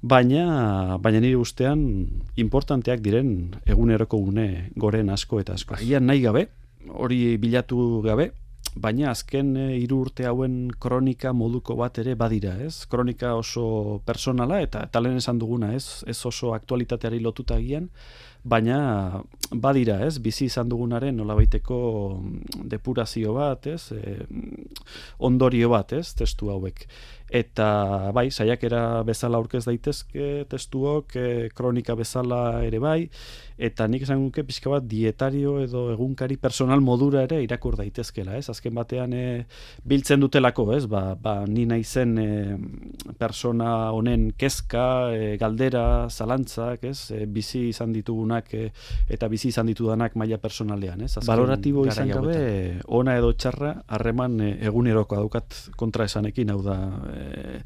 [0.00, 1.80] baina baina nire ustean
[2.36, 5.74] importanteak diren eguneroko une goren asko eta asko.
[5.74, 6.48] Agian nahi gabe,
[6.88, 8.30] hori bilatu gabe,
[8.84, 12.86] baina azken e, hiru urte hauen kronika moduko bat ere badira, ez?
[12.90, 16.04] Kronika oso personala eta lehen esan duguna, ez?
[16.06, 17.90] Ez oso aktualitateari lotuta agian,
[18.44, 20.18] baina badira, ez?
[20.22, 21.78] Bizi izan dugunaren nolabaiteko
[22.18, 23.92] mm, depurazio bat, ez?
[23.92, 24.18] E,
[25.18, 26.12] ondorio bat, ez?
[26.18, 26.86] Testu hauek.
[27.28, 27.68] Eta
[28.16, 33.00] bai, saiakera bezala aurkez daitezke testuok, e, kronika bezala ere bai,
[33.58, 38.46] eta nik esan nuke pixka bat dietario edo egunkari personal modura ere irakur daitezkela, ez?
[38.52, 39.24] Azken batean e,
[39.82, 40.84] biltzen dutelako, ez?
[40.90, 42.28] Ba, ba ni naizen e,
[43.18, 47.10] persona honen kezka, e, galdera, zalantzak, ez?
[47.10, 48.68] E, bizi izan ditugunak e,
[49.10, 51.16] eta bizi izan ditudanak maila personalean, ez?
[51.16, 52.38] Azken Baloratibo izan gabe,
[52.86, 56.78] ona edo txarra, harreman e, eguneroko daukat kontra esanekin, hau da,
[57.10, 57.62] e,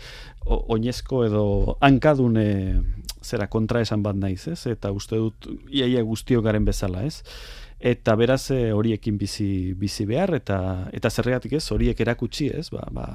[0.72, 1.44] oinezko edo
[1.84, 2.40] hankadun
[3.22, 4.66] zera kontra esan bat naiz, ez?
[4.66, 7.22] Eta uste dut iaia guztio garen bezala, ez?
[7.82, 10.56] Eta beraz e, horiekin bizi, bizi behar eta
[10.94, 12.68] eta zerregatik ez horiek erakutsi, ez?
[12.70, 13.06] Ba, ba,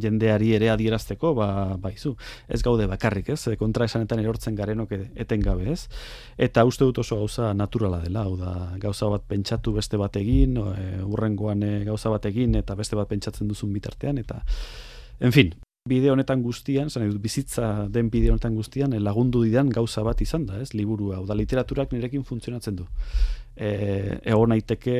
[0.00, 1.48] jendeari ere adierazteko, ba,
[1.80, 2.14] baizu.
[2.48, 3.42] Ez gaude bakarrik, ez?
[3.52, 5.90] E, Kontra esanetan erortzen garenok e- etengabe, ez?
[6.40, 10.56] Eta uste dut oso gauza naturala dela, hau da, gauza bat pentsatu beste bat egin,
[10.56, 14.40] e, urrengoan e, gauza bat egin eta beste bat pentsatzen duzun bitartean eta
[15.20, 15.52] en fin,
[15.88, 20.20] bide honetan guztian, zan dut bizitza den bide honetan guztian, eh, lagundu didan gauza bat
[20.22, 22.86] izan da, ez, liburua, hau da, literaturak nirekin funtzionatzen du.
[23.56, 23.70] E,
[24.22, 24.94] egon naiteke,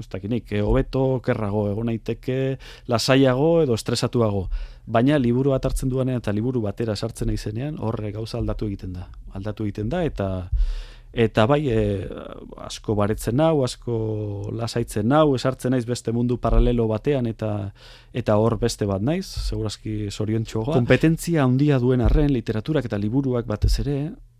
[0.00, 2.56] ez dakinik, e, hobeto, okerrago, egon naiteke
[2.88, 4.46] lasaiago edo estresatuago.
[4.90, 9.10] Baina liburu bat hartzen duanean eta liburu batera sartzen naizenean, horre gauza aldatu egiten da.
[9.36, 10.30] Aldatu egiten da eta
[11.12, 12.06] Eta bai, e,
[12.62, 13.94] asko baretzen nau, asko
[14.54, 17.72] lasaitzen nau, esartzen naiz beste mundu paralelo batean eta
[18.14, 20.76] eta hor beste bat naiz, segurazki soriontxoa.
[20.78, 23.96] Kompetentzia handia duen arren, literaturak eta liburuak batez ere,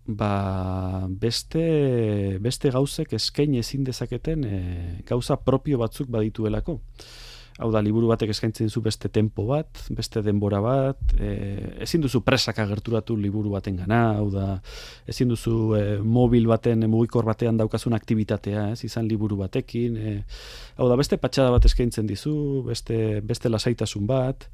[0.06, 4.60] ba beste, beste gauzek eskain ezin dezaketen e,
[5.06, 6.78] gauza propio batzuk badituelako.
[7.60, 11.28] Hau da, liburu batek eskaintzen dizu beste tempo bat, beste denbora bat, e,
[11.84, 14.46] ezin duzu presak agerturatu liburu baten gana, hau da,
[15.10, 20.14] ezin duzu e, mobil baten, mugikor batean daukazun aktibitatea, ez, izan liburu batekin, e,
[20.78, 22.32] hau da, beste patxada bat eskaintzen dizu,
[22.70, 24.48] beste, beste lasaitasun bat,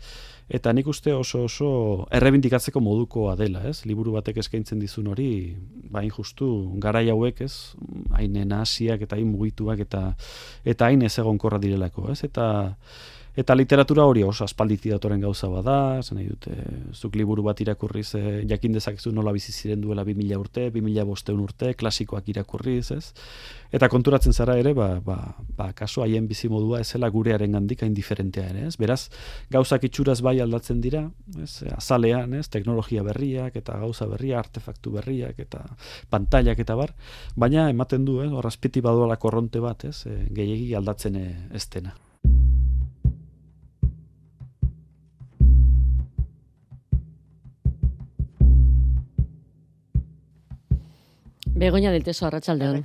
[0.48, 1.68] eta nik uste oso oso
[2.14, 3.84] errebindikatzeko modukoa dela, ez?
[3.86, 5.30] Liburu batek eskaintzen dizun hori,
[5.90, 6.48] bain justu
[6.82, 7.74] garai hauek, ez?
[8.14, 10.08] Hain nahasiak eta hain mugituak eta
[10.64, 12.22] eta hain ez egonkorra direlako, ez?
[12.24, 12.46] Eta
[13.36, 16.54] Eta literatura hori oso aspalditik datoren gauza bada, zen nahi dute,
[16.96, 21.42] zuk liburu bat irakurriz, e, jakin dezakezu nola bizi ziren duela 2000 urte, 2000 bosteun
[21.44, 23.10] urte, klasikoak irakurriz, ez?
[23.76, 25.18] Eta konturatzen zara ere, ba, ba,
[25.58, 28.78] ba, kaso haien bizimodua ezela gurearen gandik hain diferentea ere, ez?
[28.80, 29.10] Beraz,
[29.52, 31.04] gauzak itxuraz bai aldatzen dira,
[31.36, 31.60] ez?
[31.76, 32.48] Azalean, ez?
[32.48, 35.60] Teknologia berriak eta gauza berriak, artefaktu berriak eta
[36.08, 36.96] pantailak eta bar,
[37.36, 38.32] baina ematen du, ez?
[38.32, 40.06] Hor azpiti badoala korronte bat, ez?
[40.08, 41.98] E, gehiegi aldatzen ez dena.
[51.56, 52.84] Begoña del Teso Arratsaldeon.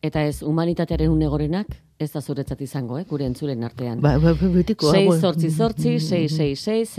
[0.00, 4.00] Eta ez humanitatearen unegorenak, ez da zuretzat izango, eh, gure entzulen artean.
[4.00, 4.88] Ba, ba, ba, betiko.
[4.88, 6.96] 6 zortzi zortzi, 666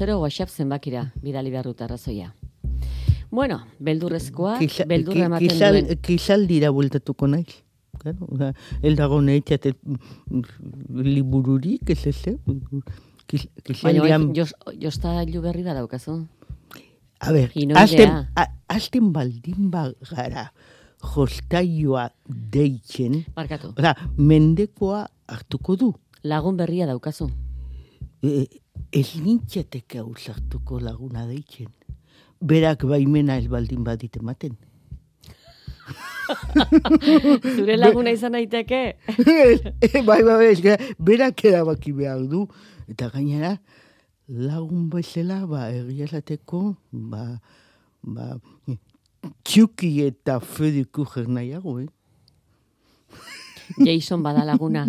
[0.00, 2.32] 000 WhatsApp zenbakira, bidali behar dut arrazoia.
[3.30, 5.92] Bueno, beldurrezkoak, beldurra ematen duen.
[6.00, 7.60] Kizal dira bueltatuko naiz.
[8.00, 9.74] Claro, oza, el dago neitxate
[11.04, 12.38] libururik, ez ez,
[13.30, 14.24] Kizal Baina, dian...
[14.26, 15.12] bai, jos, josta
[15.44, 16.24] berri bat daukazu.
[17.20, 17.82] A ber, Inoidea.
[17.82, 20.52] hasten, a- hasten baldin bagara
[21.14, 25.94] jostaioa deitzen, Barkatu, oza, mendekoa hartuko du.
[26.22, 27.30] lagun berria daukazu.
[28.22, 28.46] E,
[28.92, 31.68] ez nintzateke ausartuko laguna deitzen.
[32.40, 34.56] Berak baimena ez baldin badit ematen.
[37.56, 38.96] Zure laguna izan daiteke?
[40.08, 42.46] bai, bai, bai, berak erabaki behar du.
[42.88, 43.56] Eta gainera,
[44.30, 46.22] lagun bezala, ba, egia
[46.92, 47.40] ba,
[48.02, 48.38] ba,
[49.42, 51.88] txuki eta Federico nahiago, eh?
[53.78, 54.86] Jason bada laguna.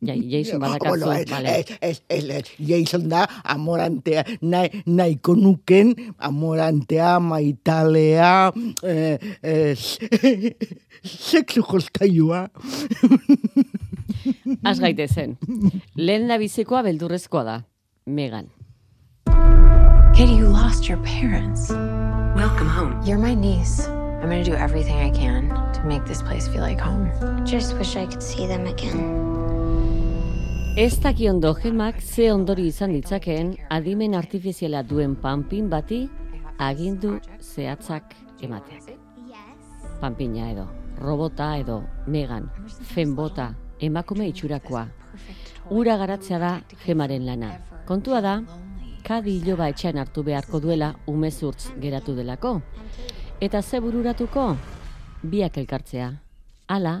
[0.00, 1.64] Ja, Jason badakatzu, Bueno, ez, vale.
[1.80, 9.76] ez, ez, ez, Jason da amorantea, nahi, nahiko nuken amorantea, maitalea, eh, eh,
[11.02, 12.48] sexu joltailua.
[14.62, 15.36] Az gaitezen.
[15.96, 17.58] Lehen da bizikoa beldurrezkoa da.
[18.06, 18.50] Megan.
[20.14, 21.70] Katie, you lost your parents.
[22.34, 23.00] Welcome home.
[23.04, 23.86] You're my niece.
[23.88, 27.08] I'm gonna do everything I can to make this place feel like home.
[27.44, 29.28] Just wish I could see them again.
[30.76, 36.08] Ez daki ondo gemak ze ondori izan ditzakeen adimen artifiziala duen panpin bati
[36.58, 38.94] agindu zehatzak emateak.
[40.00, 40.68] Panpina edo,
[41.00, 42.48] robota edo, megan,
[42.94, 44.86] fenbota, emakume itxurakoa.
[45.70, 47.69] Ura garatzea da gemaren lana.
[47.90, 48.36] Kontua da,
[49.02, 52.52] kadi iloba etxean hartu beharko duela umezurtz geratu delako.
[53.42, 54.44] Eta ze bururatuko?
[55.32, 56.12] Biak elkartzea.
[56.70, 56.92] Hala,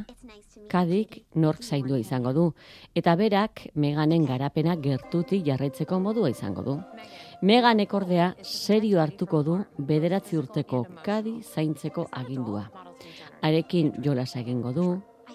[0.66, 2.48] kadik nork zaindua izango du,
[2.92, 6.76] eta berak meganen garapena gertutik jarraitzeko modua izango du.
[7.46, 12.66] Meganek ordea serio hartuko du bederatzi urteko kadi zaintzeko agindua.
[13.46, 14.92] Arekin jolas egingo du,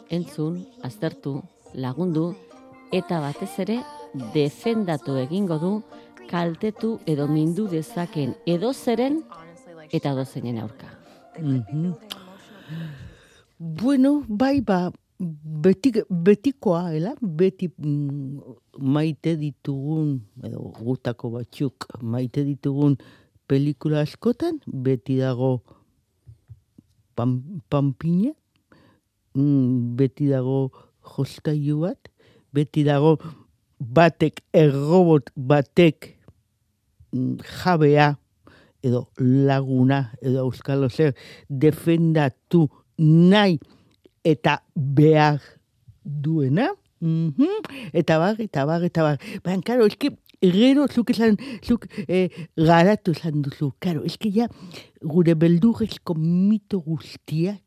[0.10, 1.40] entzun, aztertu,
[1.74, 2.34] lagundu,
[2.92, 3.86] eta batez ere
[4.34, 5.72] defendatu egingo du
[6.30, 9.22] kaltetu edo mindu dezaken edo zeren
[9.92, 10.88] eta dozeinen aurka.
[11.40, 11.94] Mhm.
[13.60, 17.14] Bueno, bai, ba, beti, betikoa, ela?
[17.22, 18.40] Beti mm,
[18.82, 22.98] maite ditugun, edo gutako batzuk, maite ditugun
[23.48, 25.62] pelikula askotan, beti dago
[27.16, 27.38] pan,
[27.70, 28.34] panpina,
[29.38, 30.72] mm, beti dago
[31.16, 32.12] jostailu bat,
[32.52, 33.16] beti dago
[33.80, 36.16] batek, errobot batek
[37.14, 38.16] mm, jabea,
[38.86, 41.16] edo laguna, edo euskalo zer,
[41.50, 42.68] defendatu
[43.00, 43.58] nahi
[44.26, 45.42] eta behar
[46.06, 46.70] duena,
[47.02, 49.18] mhm, eta bar, eta bar, eta bar.
[49.44, 50.12] Baina, karo, eski,
[50.42, 54.48] gero, zuk esan, zuk eh, garatu esan duzu, karo, eski ja,
[55.02, 57.62] gure beldurrezko mito guztiak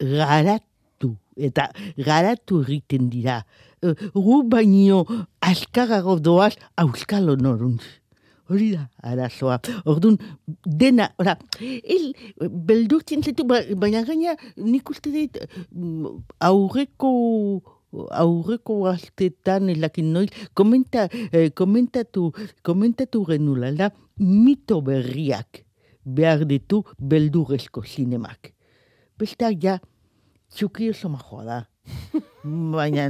[0.00, 3.42] garatu, eta garatu egiten dira.
[3.82, 5.04] Eh, Gu baino
[5.40, 7.84] askarago doaz auskalo noruntz.
[8.50, 9.60] Hori da, arazoa.
[9.86, 10.16] Orduan,
[10.66, 12.10] dena, ora, el,
[12.50, 15.38] beldurtzen zaitu, ba- baina gaina, nik uste dut,
[15.70, 16.18] mm,
[16.48, 17.12] aurreko
[18.14, 25.64] aurreko gaztetan elakin noiz, komenta, eh, komentatu, komentatu genula, da, mito berriak
[26.04, 28.52] behar ditu beldurrezko zinemak.
[29.18, 29.78] Besteak ja,
[30.54, 31.58] txuki oso majoa da.
[32.74, 33.04] Baina,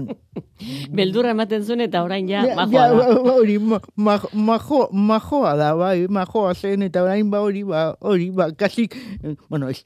[0.93, 3.15] Beldurra ematen zuen eta orain ja, Ja, majoa ja, da.
[3.23, 7.85] ba- hori, ma- ma- majo, majoa da, bai, majoa zen, eta orain ba hori, ba,
[8.01, 8.89] hori, ba, kasi,
[9.23, 9.83] eh, bueno, ez,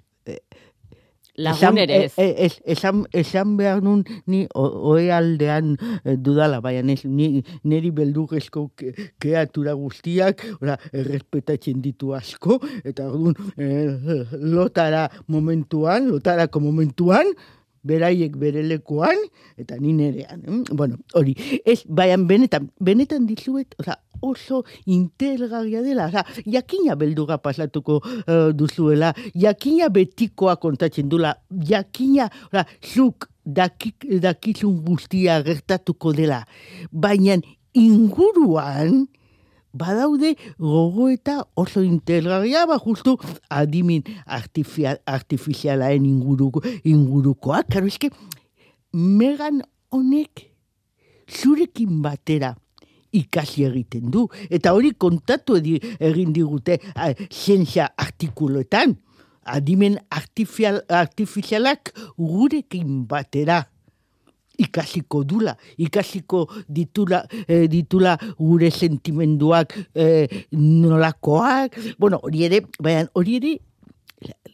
[1.37, 2.13] Lagun ere ez.
[2.17, 5.73] e- ez, esan, esan behar nun, ni oe aldean
[6.05, 13.09] eh, dudala, baina ez, ni, niri beldurrezko ke, kreatura guztiak, ora, errespetatzen ditu asko, eta
[13.11, 17.27] orduan, eh, lotara momentuan, lotarako momentuan,
[17.85, 19.21] beraiek bere lekuan,
[19.61, 20.43] eta ni nerean.
[20.47, 20.77] mm?
[20.77, 28.01] Bueno, hori, ez, baian benetan, benetan dizuet, oza, oso interesgarria dela, oza, jakina beldurra pasatuko
[28.25, 36.45] eh, duzuela, jakina betikoa kontatzen dula, jakina, oza, zuk dakik, dakizun guztia gertatuko dela.
[36.91, 37.37] Baina
[37.75, 39.05] inguruan,
[39.75, 43.19] badaude gogoeta oso integragia, ba justu
[43.51, 47.69] adimin artifizialaen inguruko, ingurukoak.
[47.75, 48.11] Karo, eske,
[48.93, 50.47] megan honek
[51.29, 52.55] zurekin batera
[53.15, 54.29] ikasi egiten du.
[54.51, 56.81] Eta hori kontatu edi, egin digute
[57.31, 58.97] zientzia artikuloetan.
[59.45, 63.67] Adimen artifizialak gurekin batera
[64.59, 73.39] ikasiko dula, ikasiko ditula, eh, ditula gure sentimenduak eh, nolakoak, bueno, hori ere, baina hori
[73.41, 73.55] ere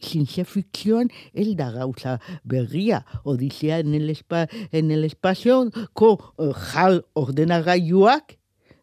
[0.01, 3.05] zientzia fikzioan ez da gauza berria.
[3.23, 8.37] Odisea en el, espa, en el espazio ko eh, jal ordenagailuak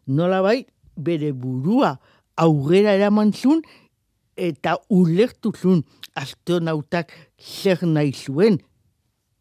[0.07, 0.65] nola bai
[0.95, 1.99] bere burua
[2.39, 3.61] aurrera eraman zuen
[4.39, 5.83] eta ulertu zuen
[6.15, 8.59] astronautak zer nahi zuen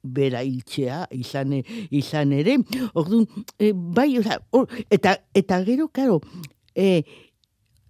[0.03, 2.59] bera hiltzea izan, e- izan ere.
[2.94, 3.26] Orduan,
[3.59, 6.20] e, bai, oza, or, eta, eta gero, karo,
[6.74, 7.03] e,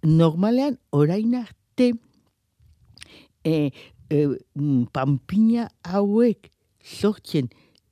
[0.03, 1.93] normalean orain arte
[3.43, 3.71] e,
[4.09, 6.49] e, mm, panpina hauek
[6.83, 7.49] sortzen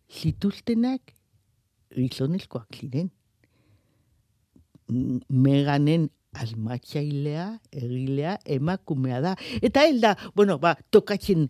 [0.08, 1.14] zituztenak
[1.96, 3.10] gizonezkoak ziren.
[4.88, 6.08] Meganen
[6.38, 9.34] asmatzailea, egilea, emakumea da.
[9.62, 11.48] Eta hel da, bueno, ba, tokatzen,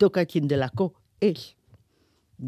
[0.00, 1.54] tokatzen delako, ez.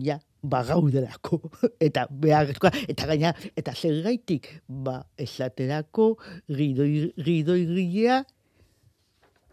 [0.01, 1.41] Ja, bagaudelako.
[1.87, 6.15] eta beharrezkoa, eta gaina, eta zer gaitik, ba, esaterako,
[6.49, 8.23] ridoi, ridoi gilea,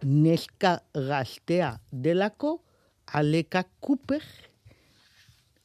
[0.03, 2.59] neska gaztea delako,
[3.11, 4.23] aleka Cooper,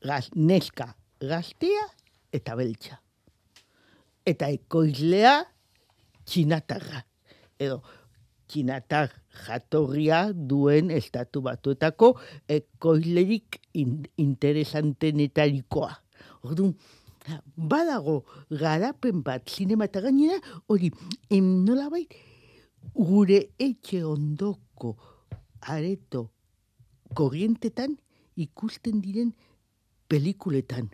[0.03, 1.87] gaz, neska gaztea
[2.35, 2.99] eta beltza.
[4.27, 5.37] Eta ekoizlea
[6.25, 7.05] txinatarra.
[7.61, 7.83] Edo,
[8.55, 9.11] txinatar
[9.45, 12.13] jatorria duen estatu batuetako
[12.47, 15.91] ekoizlerik in, interesantenetarikoa.
[16.47, 16.77] Orduan,
[17.57, 20.39] badago garapen bat zinema eta gainera,
[20.71, 20.93] hori,
[21.31, 22.15] em, nolabait,
[22.95, 24.95] gure etxe ondoko
[25.75, 26.29] areto
[27.19, 27.97] korrientetan
[28.37, 29.33] ikusten diren
[30.09, 30.93] pelikuletan.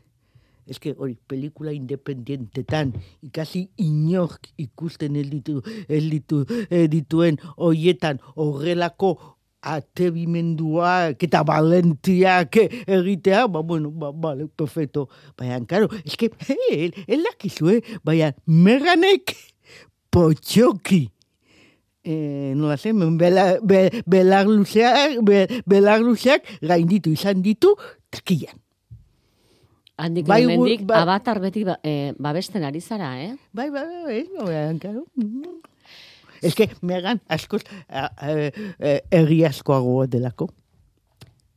[0.78, 2.92] Que hori, pelikula independientetan,
[3.26, 5.58] ikasi inork ikusten ez ditu,
[5.88, 9.16] ez ditu, ez dituen hoietan horrelako
[9.60, 12.56] atebimenduak eta valentiak
[12.86, 15.08] egitea, ba, bueno, ba, vale, perfecto.
[15.36, 16.30] Baina, karo, ez que,
[16.70, 19.36] el, el dakizue, baina, meganek
[20.10, 21.08] potxoki.
[22.02, 27.74] Eh, nola zen, bela, be, belar luzeak, be, belar luzeak gainditu izan ditu
[28.08, 28.56] takian.
[30.00, 33.34] Handik Bai, bai, gu- ba- abatar beti ba, eh, babesten ari zara, eh?
[33.52, 35.04] Bai, bai, bai, bai, bai, karo.
[36.42, 40.48] Ez que, megan, askoz, eh, egiazkoago delako.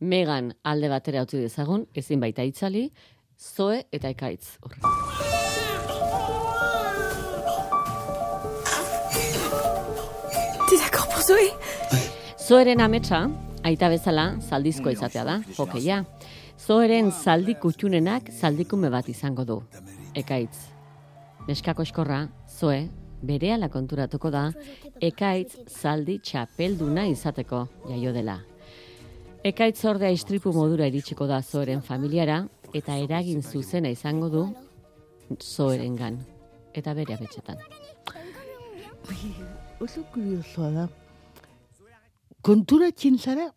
[0.03, 2.89] Megan alde batera utzi dezagun, ezin baita itzali,
[3.39, 4.57] zoe eta ekaitz.
[4.61, 4.75] Hor.
[10.69, 11.49] T'es d'accord pour Zoé
[12.37, 13.27] Zoeren ametsa,
[13.63, 16.01] aita bezala, zaldizko izatea da, jokeia.
[16.63, 19.55] Zoeren zaldi kutxunenak zaldikume bat izango du.
[20.15, 20.69] Ekaitz.
[21.47, 22.85] Neskako eskorra, zoe,
[23.19, 24.43] berehala konturatuko da,
[25.03, 28.37] ekaitz zaldi txapelduna izateko jaio dela.
[29.43, 34.45] Ekaitz ordea istripu modura iritsiko da zoeren familiara, eta eragin zuzena izango du
[35.41, 36.21] zoerengan
[36.73, 37.59] eta bere abetxetan.
[39.83, 40.87] Oso kuriosoa da.
[42.41, 43.51] Konturatzen zara,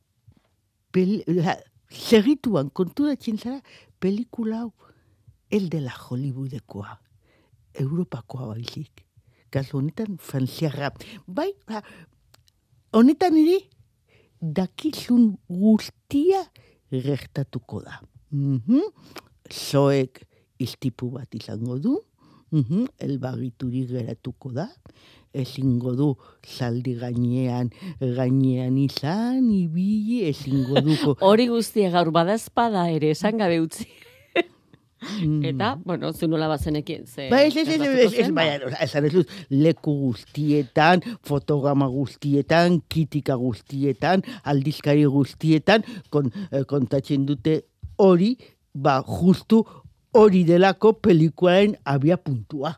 [0.90, 1.54] pel, la,
[1.90, 3.60] segituan konturatzen zara,
[4.00, 4.72] pelikula hau,
[5.50, 6.98] el dela Hollywoodekoa,
[7.80, 9.04] Europakoa baizik.
[9.50, 10.90] Kasu honetan, frantziarra.
[11.26, 11.82] Bai, ba,
[12.92, 13.60] honetan ere,
[14.40, 16.42] dakizun guztia
[16.90, 18.00] gertatuko da.
[18.30, 18.82] Mhm.
[19.52, 20.24] Zoek
[20.58, 22.00] iztipu bat izango du,
[22.52, 24.68] mhm, elbagituri geratuko da,
[25.36, 26.08] ezingo du
[26.46, 27.70] zaldi gainean,
[28.00, 31.16] gainean izan, ibili, ezingo duko.
[31.28, 33.88] Hori guztia gaur badazpada ere esan gabe utzi.
[35.44, 37.28] Eta, bueno, zu nola bazenekien, ze...
[37.30, 38.46] Ba, ez, ez, ez, ez, ez, zen, ba.
[38.82, 47.60] esan ez dut, leku guztietan, fotograma guztietan, kritika guztietan, aldizkari guztietan, kon, eh, kontatzen dute
[48.02, 48.34] hori,
[48.74, 49.62] ba, justu
[50.16, 52.74] hori delako pelikularen abia puntua.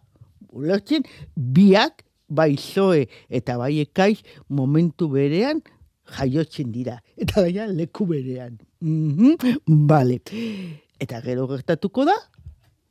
[0.52, 1.04] Ulertzen,
[1.36, 5.62] biak, bai zoe eta bai ekaiz, momentu berean,
[6.18, 6.98] jaiotzen dira.
[7.16, 8.58] Eta baina leku berean.
[8.80, 9.36] Mhm,
[9.88, 10.20] Bale.
[10.98, 12.16] Eta gero gertatuko da,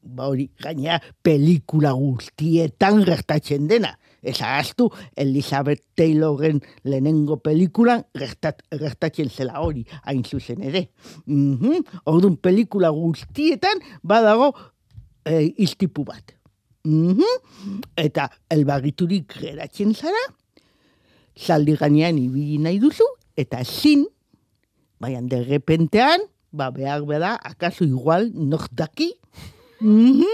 [0.01, 3.97] ba hori, gaina pelikula guztietan gertatzen dena.
[4.27, 10.89] Ez ahaztu Elizabeth Taylorren lehenengo pelikulan gertat, gertatzen zela hori, hain zuzen ere.
[11.25, 11.85] Mhm.
[12.05, 14.53] Orduan pelikula guztietan badago
[15.25, 16.35] e, iztipu bat.
[16.83, 17.23] Mhm.
[17.95, 20.23] Eta elbagiturik geratzen zara,
[21.37, 23.05] zaldi gainean ibili nahi duzu,
[23.37, 24.05] eta zin,
[24.99, 29.13] baian de repentean, ba behar beda, akaso igual nok daki,
[29.79, 30.25] Mhm.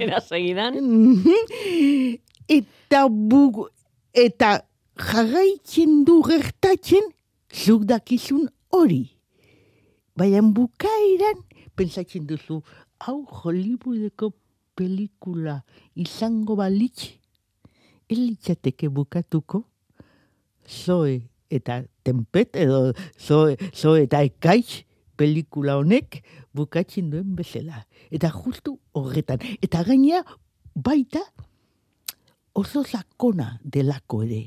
[0.00, 0.74] Era segidan.
[0.74, 2.18] Mhm.
[2.48, 3.64] Eta bug,
[4.12, 4.60] eta
[5.00, 7.10] jarraitzen du gertatzen,
[7.50, 9.16] zuk dakizun hori.
[10.16, 11.40] Baina bukaeran,
[11.74, 12.60] pentsatzen duzu,
[13.02, 14.30] hau Hollywoodeko
[14.76, 15.62] pelikula
[15.96, 17.14] izango balitz,
[18.10, 19.64] ez litzateke bukatuko,
[20.68, 24.84] zoe eta tempet, edo zoe, zoe eta ekaitz,
[25.16, 26.20] pelikula honek
[26.54, 27.84] bukatzen duen bezala.
[28.10, 29.42] Eta justu horretan.
[29.62, 30.22] Eta gainea
[30.74, 31.22] baita
[32.54, 34.42] oso zakona delako ere.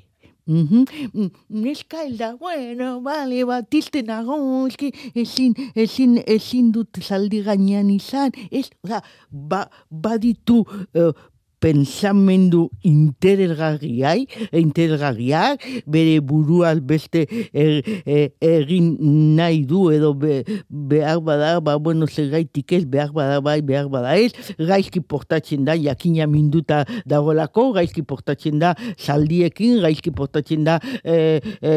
[0.48, 0.86] Mhm.
[1.14, 4.38] Mm, Neska helda, bueno, bale, bat izte nago,
[4.70, 10.62] eski, ezin, ezin, ezin dut zaldi gainean izan, ez, oza, ba, baditu
[10.96, 11.12] eh,
[11.60, 18.92] pensamendu interesgarriai, interesgarriak, bere buruaz beste er, er, egin
[19.38, 24.14] nahi du edo be, behar bada, ba, bueno, zergaitik ez, behar bada bai, behar bada
[24.20, 31.42] ez, gaizki portatzen da, jakina minduta dagoelako, gaizki portatzen da zaldiekin, gaizki portatzen da, e,
[31.62, 31.74] e,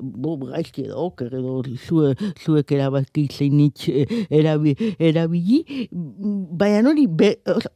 [0.00, 4.08] bo, gaizki edo, edo, zue, zuek erabaki zeinitz e,
[4.40, 7.34] erabi, erabili, baina hori be,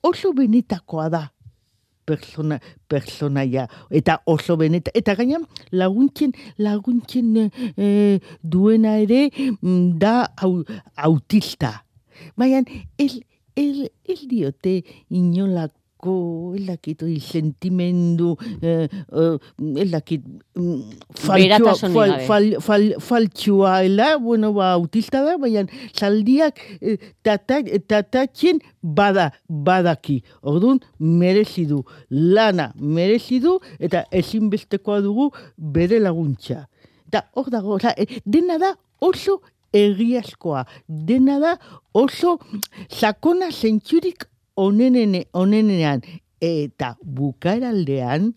[0.08, 1.26] oso benetakoa da
[2.04, 5.40] persona, personaia, eta oso beneta, eta gaina
[5.72, 9.28] laguntzen, laguntzen eh, duena ere
[9.60, 10.64] mm, da au,
[10.96, 11.84] autista.
[12.36, 12.62] Baina,
[12.98, 13.22] el,
[13.56, 19.38] el, el diote inolako el dakit, oi, sentimendu, eh, eh,
[19.76, 20.24] el dakit,
[20.56, 20.80] mm,
[21.14, 28.60] faltsua, fal, fal, fal, faltsua, ela, bueno, ba, autista da, baina zaldiak eh, tata, tatatzen
[28.82, 30.22] bada, badaki.
[30.42, 36.66] Orduan, merezi du, lana merezi du, eta ezinbestekoa dugu bere laguntza.
[37.06, 39.40] Eta hor dago, oza, eh, dena da oso
[39.72, 41.56] egiazkoa, dena da
[41.94, 42.38] oso
[42.90, 46.02] sakona zentzurik onenene, onenean,
[46.40, 48.32] eta bukaraldean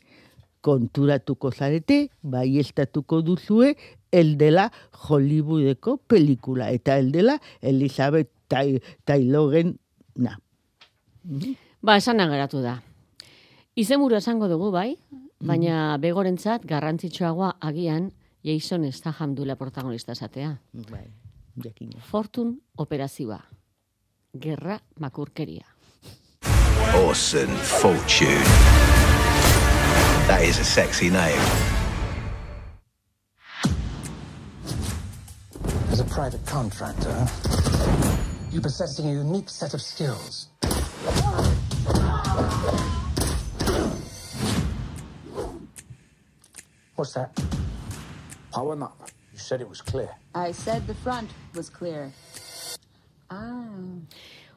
[0.66, 3.76] konturatuko zarete, baiestatuko duzue,
[4.12, 4.72] el dela
[5.08, 9.76] Hollywoodeko pelikula, eta el dela Elizabeth Taylorren
[10.16, 10.40] na.
[11.82, 12.80] Ba, esan geratu da.
[13.76, 14.96] Izenburu esango dugu, bai,
[15.44, 18.12] baina begorentzat garrantzitsuagoa agian
[18.46, 20.56] Jason Statham dula protagonista esatea.
[20.90, 21.06] Bai,
[21.62, 22.00] jakina.
[22.00, 23.42] Fortune operazioa.
[24.34, 25.75] Gerra makurkeria.
[26.96, 28.44] Orson Fortune.
[30.28, 31.40] That is a sexy name.
[35.92, 37.28] As a private contractor,
[38.52, 40.48] you possess a unique set of skills.
[46.96, 47.38] What's that?
[48.54, 49.10] Power up.
[49.34, 50.10] You said it was clear.
[50.34, 52.12] I said the front was clear.
[53.30, 53.66] Ah.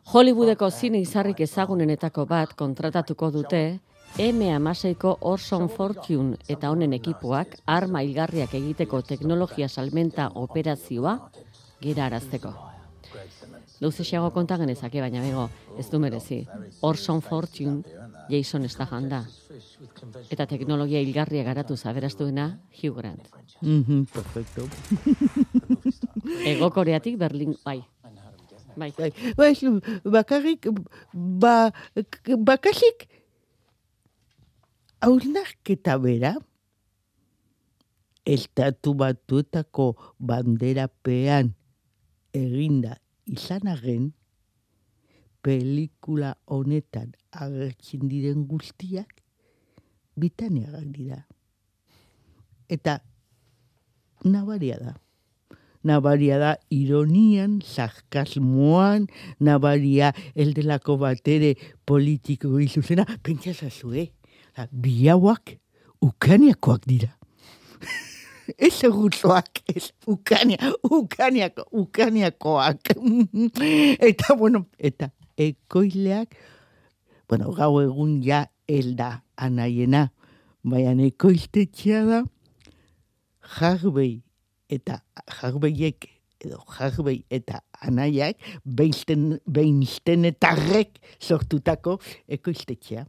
[0.08, 3.58] Hollywoodeko zine izarrik ezagunenetako bat kontratatuko dute
[4.24, 11.12] M16ko Orson Fortune eta honen ekipuak arma hilgarriak egiteko teknologia salmenta operazioa
[11.82, 12.54] gera arazteko.
[13.80, 15.44] Luzexeago konta genezake, baina bego,
[15.78, 16.40] ez du merezi.
[16.80, 17.82] Orson Fortune,
[18.30, 19.20] Jason Statham da.
[20.30, 22.48] Eta teknologia hilgarria garatu zaberastuena
[22.80, 23.28] Hugh Grant.
[23.60, 24.66] Mhm, perfecto.
[26.44, 27.82] Ego Koreatik Berlin, bai.
[28.78, 28.92] Bai.
[29.36, 29.52] Bai,
[30.04, 30.68] bakarrik,
[31.12, 31.72] ba,
[32.38, 33.08] bakarrik,
[35.02, 36.36] aurnarketa bera,
[38.28, 41.54] estatu batuetako banderapean
[42.36, 42.98] eginda
[43.28, 44.12] izan arren,
[45.42, 49.22] pelikula honetan agertzen diren guztiak,
[50.18, 51.22] bitaniagak dira.
[52.68, 52.98] Eta
[54.24, 54.96] nabaria da.
[55.88, 59.06] Nabaria da ironian, sarkasmoan,
[59.40, 61.54] nabaria eldelako batere
[61.88, 64.08] politiko izuzena, pentsazazu, eh?
[64.52, 65.54] Oza, Bi hauak
[66.02, 67.14] ukaniakoak dira.
[68.66, 72.92] ez egutzoak, ez ukania, ukaniako, ukaniakoak.
[74.10, 76.34] eta, bueno, eta ekoileak,
[77.28, 80.08] bueno, gau egun ja elda anaiena,
[80.66, 82.24] baina ekoiztetxea da,
[83.58, 84.27] Harvey
[84.68, 85.00] eta
[85.40, 86.08] Harveyek
[86.44, 91.98] edo Harvey eta anaiak beizten, beiztenetarrek sortutako
[92.28, 93.06] ekoiztetxea.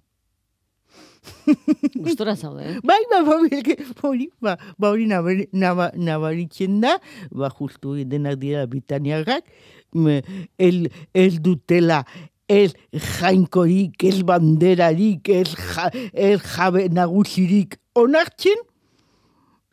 [2.04, 2.78] Gustora zaude, eh?
[2.84, 6.96] Bai, ba, ba, ba, hori, ba, ba, hori nabari- naba- nabaritzen da,
[7.32, 9.46] ba, justu denak dira bitaniarrak,
[9.94, 10.22] me,
[10.58, 12.06] el, el dutela,
[12.50, 12.74] el
[13.20, 18.58] jainkorik, el banderarik, el, ja, el jabe nagusirik onartzen,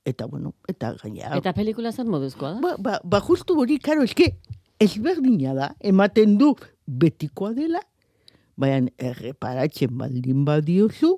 [0.07, 1.32] eta, bueno, eta gaina...
[1.36, 2.61] Eta pelikula zer moduzkoa da?
[2.62, 4.30] Ba, ba, ba justu hori, karo, eske,
[4.80, 6.52] ezberdina da, ematen du
[6.86, 7.80] betikoa dela,
[8.57, 11.16] baina erreparatzen baldin badiozu,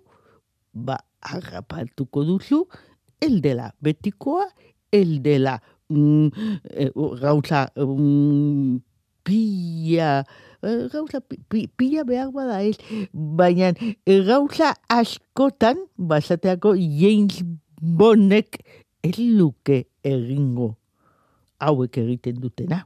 [0.73, 0.97] ba,
[1.29, 2.63] harrapatuko duzu,
[3.21, 4.47] el dela betikoa,
[4.95, 5.59] el dela
[5.91, 6.29] mm,
[6.73, 8.77] eh, gauza mm,
[9.27, 10.25] pila,
[10.63, 12.79] eh, gauza pi- pi- pila behar bada ez,
[13.13, 13.73] baina
[14.07, 17.43] eh, gauza askotan, basateako James
[17.81, 18.61] Bondek
[19.03, 20.75] ez luke egingo
[21.59, 22.85] hauek egiten dutena.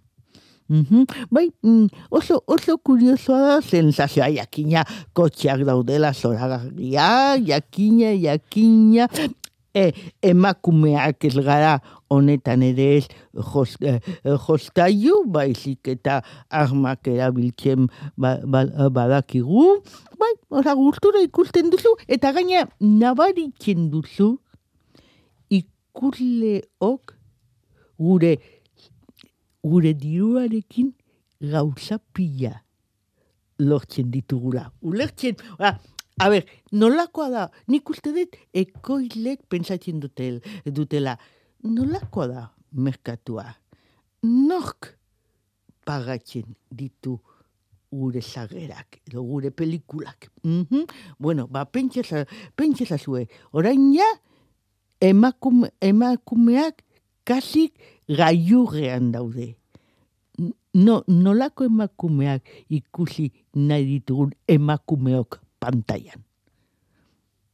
[0.72, 1.04] Mhm.
[1.30, 9.08] Bai, mm, oso, oso kuriosoa da sensazioa, jakina kotxeak daudela zoragarria, jakina, jakina,
[9.74, 9.90] e,
[10.22, 11.80] emakumeak ez gara
[12.12, 13.06] honetan ere ez
[13.52, 13.98] jos, eh,
[14.46, 19.80] jostailu, baizik eta armak erabiltzen ba, ba, badakigu,
[20.20, 24.36] bai, ora gustura ikusten duzu, eta gaina nabaritzen duzu
[25.92, 27.14] ikusleok
[27.98, 28.38] gure
[29.62, 30.92] gure diruarekin
[31.40, 32.52] gauza pila
[33.58, 34.72] lortzen ditugula.
[34.82, 35.76] Ulertzen, ba,
[36.18, 41.14] a ber, nolakoa da, nik uste dut ekoilek pentsatzen dutel, dutela,
[41.62, 43.46] nolakoa da merkatua?
[44.22, 44.96] Nork
[45.86, 47.18] pagatzen ditu
[47.92, 50.30] gure zagerak, edo gure pelikulak.
[50.42, 50.86] Mhm.
[51.18, 54.08] Bueno, ba, pentsa zue, orain ja,
[55.02, 56.82] emakume, emakumeak
[57.26, 57.74] kasik
[58.08, 59.54] gaiurrean daude.
[60.74, 66.22] No, nolako emakumeak ikusi nahi ditugun emakumeok pantailan.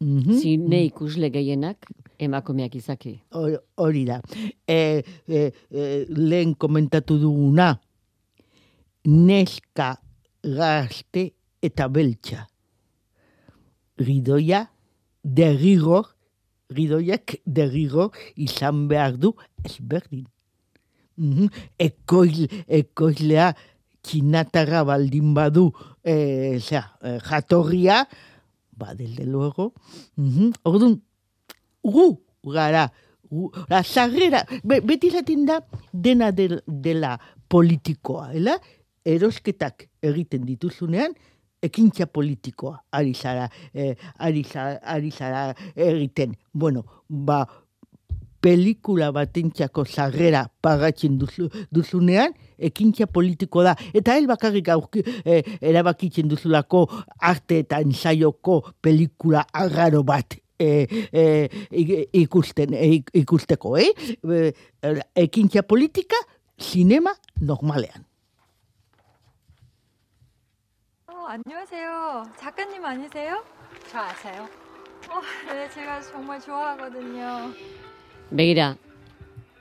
[0.01, 0.37] Mhm.
[0.39, 1.89] Zine ikusle gehienak
[2.23, 3.17] emakumeak izaki.
[3.35, 4.21] Hor- Hori da.
[4.69, 7.73] E, e, e, lehen komentatu duguna,
[9.05, 9.97] neska
[10.45, 11.33] gazte
[11.63, 12.45] eta beltza.
[13.99, 14.69] Gidoia,
[15.25, 16.13] derrigor,
[16.75, 19.33] gidoiak derrigor izan behar du
[19.65, 20.27] ezberdin.
[21.19, 21.49] Mhm.
[21.79, 23.53] Ekoil, ekoilea
[24.03, 25.69] txinatarra baldin badu
[26.05, 28.05] e, zera, e, jatorria,
[28.77, 29.73] ba, desde luego.
[30.17, 30.53] Mhm.
[30.63, 31.01] Orduan,
[31.83, 32.09] gu
[32.45, 32.93] gara,
[33.31, 35.61] gu, la sarrera, be, beti zaten da
[35.93, 38.59] dena del, dela politikoa, ela?
[39.09, 41.15] Erosketak egiten dituzunean,
[41.63, 46.37] ekintza politikoa ari zara, eh, ari zara, ari zara egiten.
[46.53, 47.47] Bueno, ba,
[48.41, 53.73] pelikula batentzako sarrera pagatzen duzu, duzunean, ekintza politiko da.
[53.93, 56.85] Eta hel bakarrik aurki, eh, erabakitzen duzulako
[57.19, 63.77] arte eta ensaioko pelikula agarro bat eh, ik- ikusten, ik- ikusteko?
[63.79, 64.53] Eh,
[65.15, 66.17] ekintza politika,
[66.59, 68.05] sinema normalean.
[71.09, 72.24] 어, 안녕하세요.
[72.38, 73.44] 작가님 아니세요?
[73.92, 74.48] 저 아세요?
[75.10, 75.20] 어,
[75.52, 77.52] 네, 제가 정말 좋아하거든요.
[78.32, 78.76] Begira,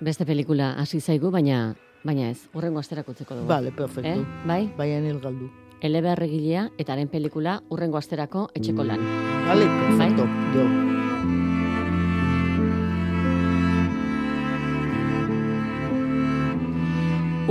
[0.00, 1.74] beste pelikula hasi zaigu, baina
[2.04, 3.48] baina ez, urrengo asterako utziko dugu.
[3.48, 4.08] Vale, perfecto.
[4.08, 4.24] Eh?
[4.46, 4.72] Bai?
[4.78, 5.50] Baina el galdu.
[5.82, 9.00] Eleber egilea eta haren pelikula urrengo asterako etxeko lan.
[9.48, 10.26] Vale, perfecto.
[10.54, 10.64] Jo.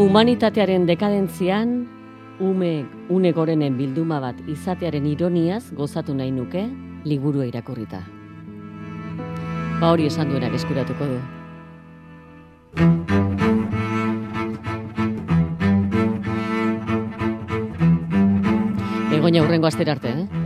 [0.02, 1.86] Humanitatearen dekadentzian,
[2.41, 6.67] ume une gorenen bilduma bat izatearen ironiaz gozatu nahi nuke
[7.05, 8.03] liburua irakurrita.
[9.81, 11.21] Ba hori esan duenak eskuratuko du.
[19.11, 20.46] Begoña urrengo astera arte, eh?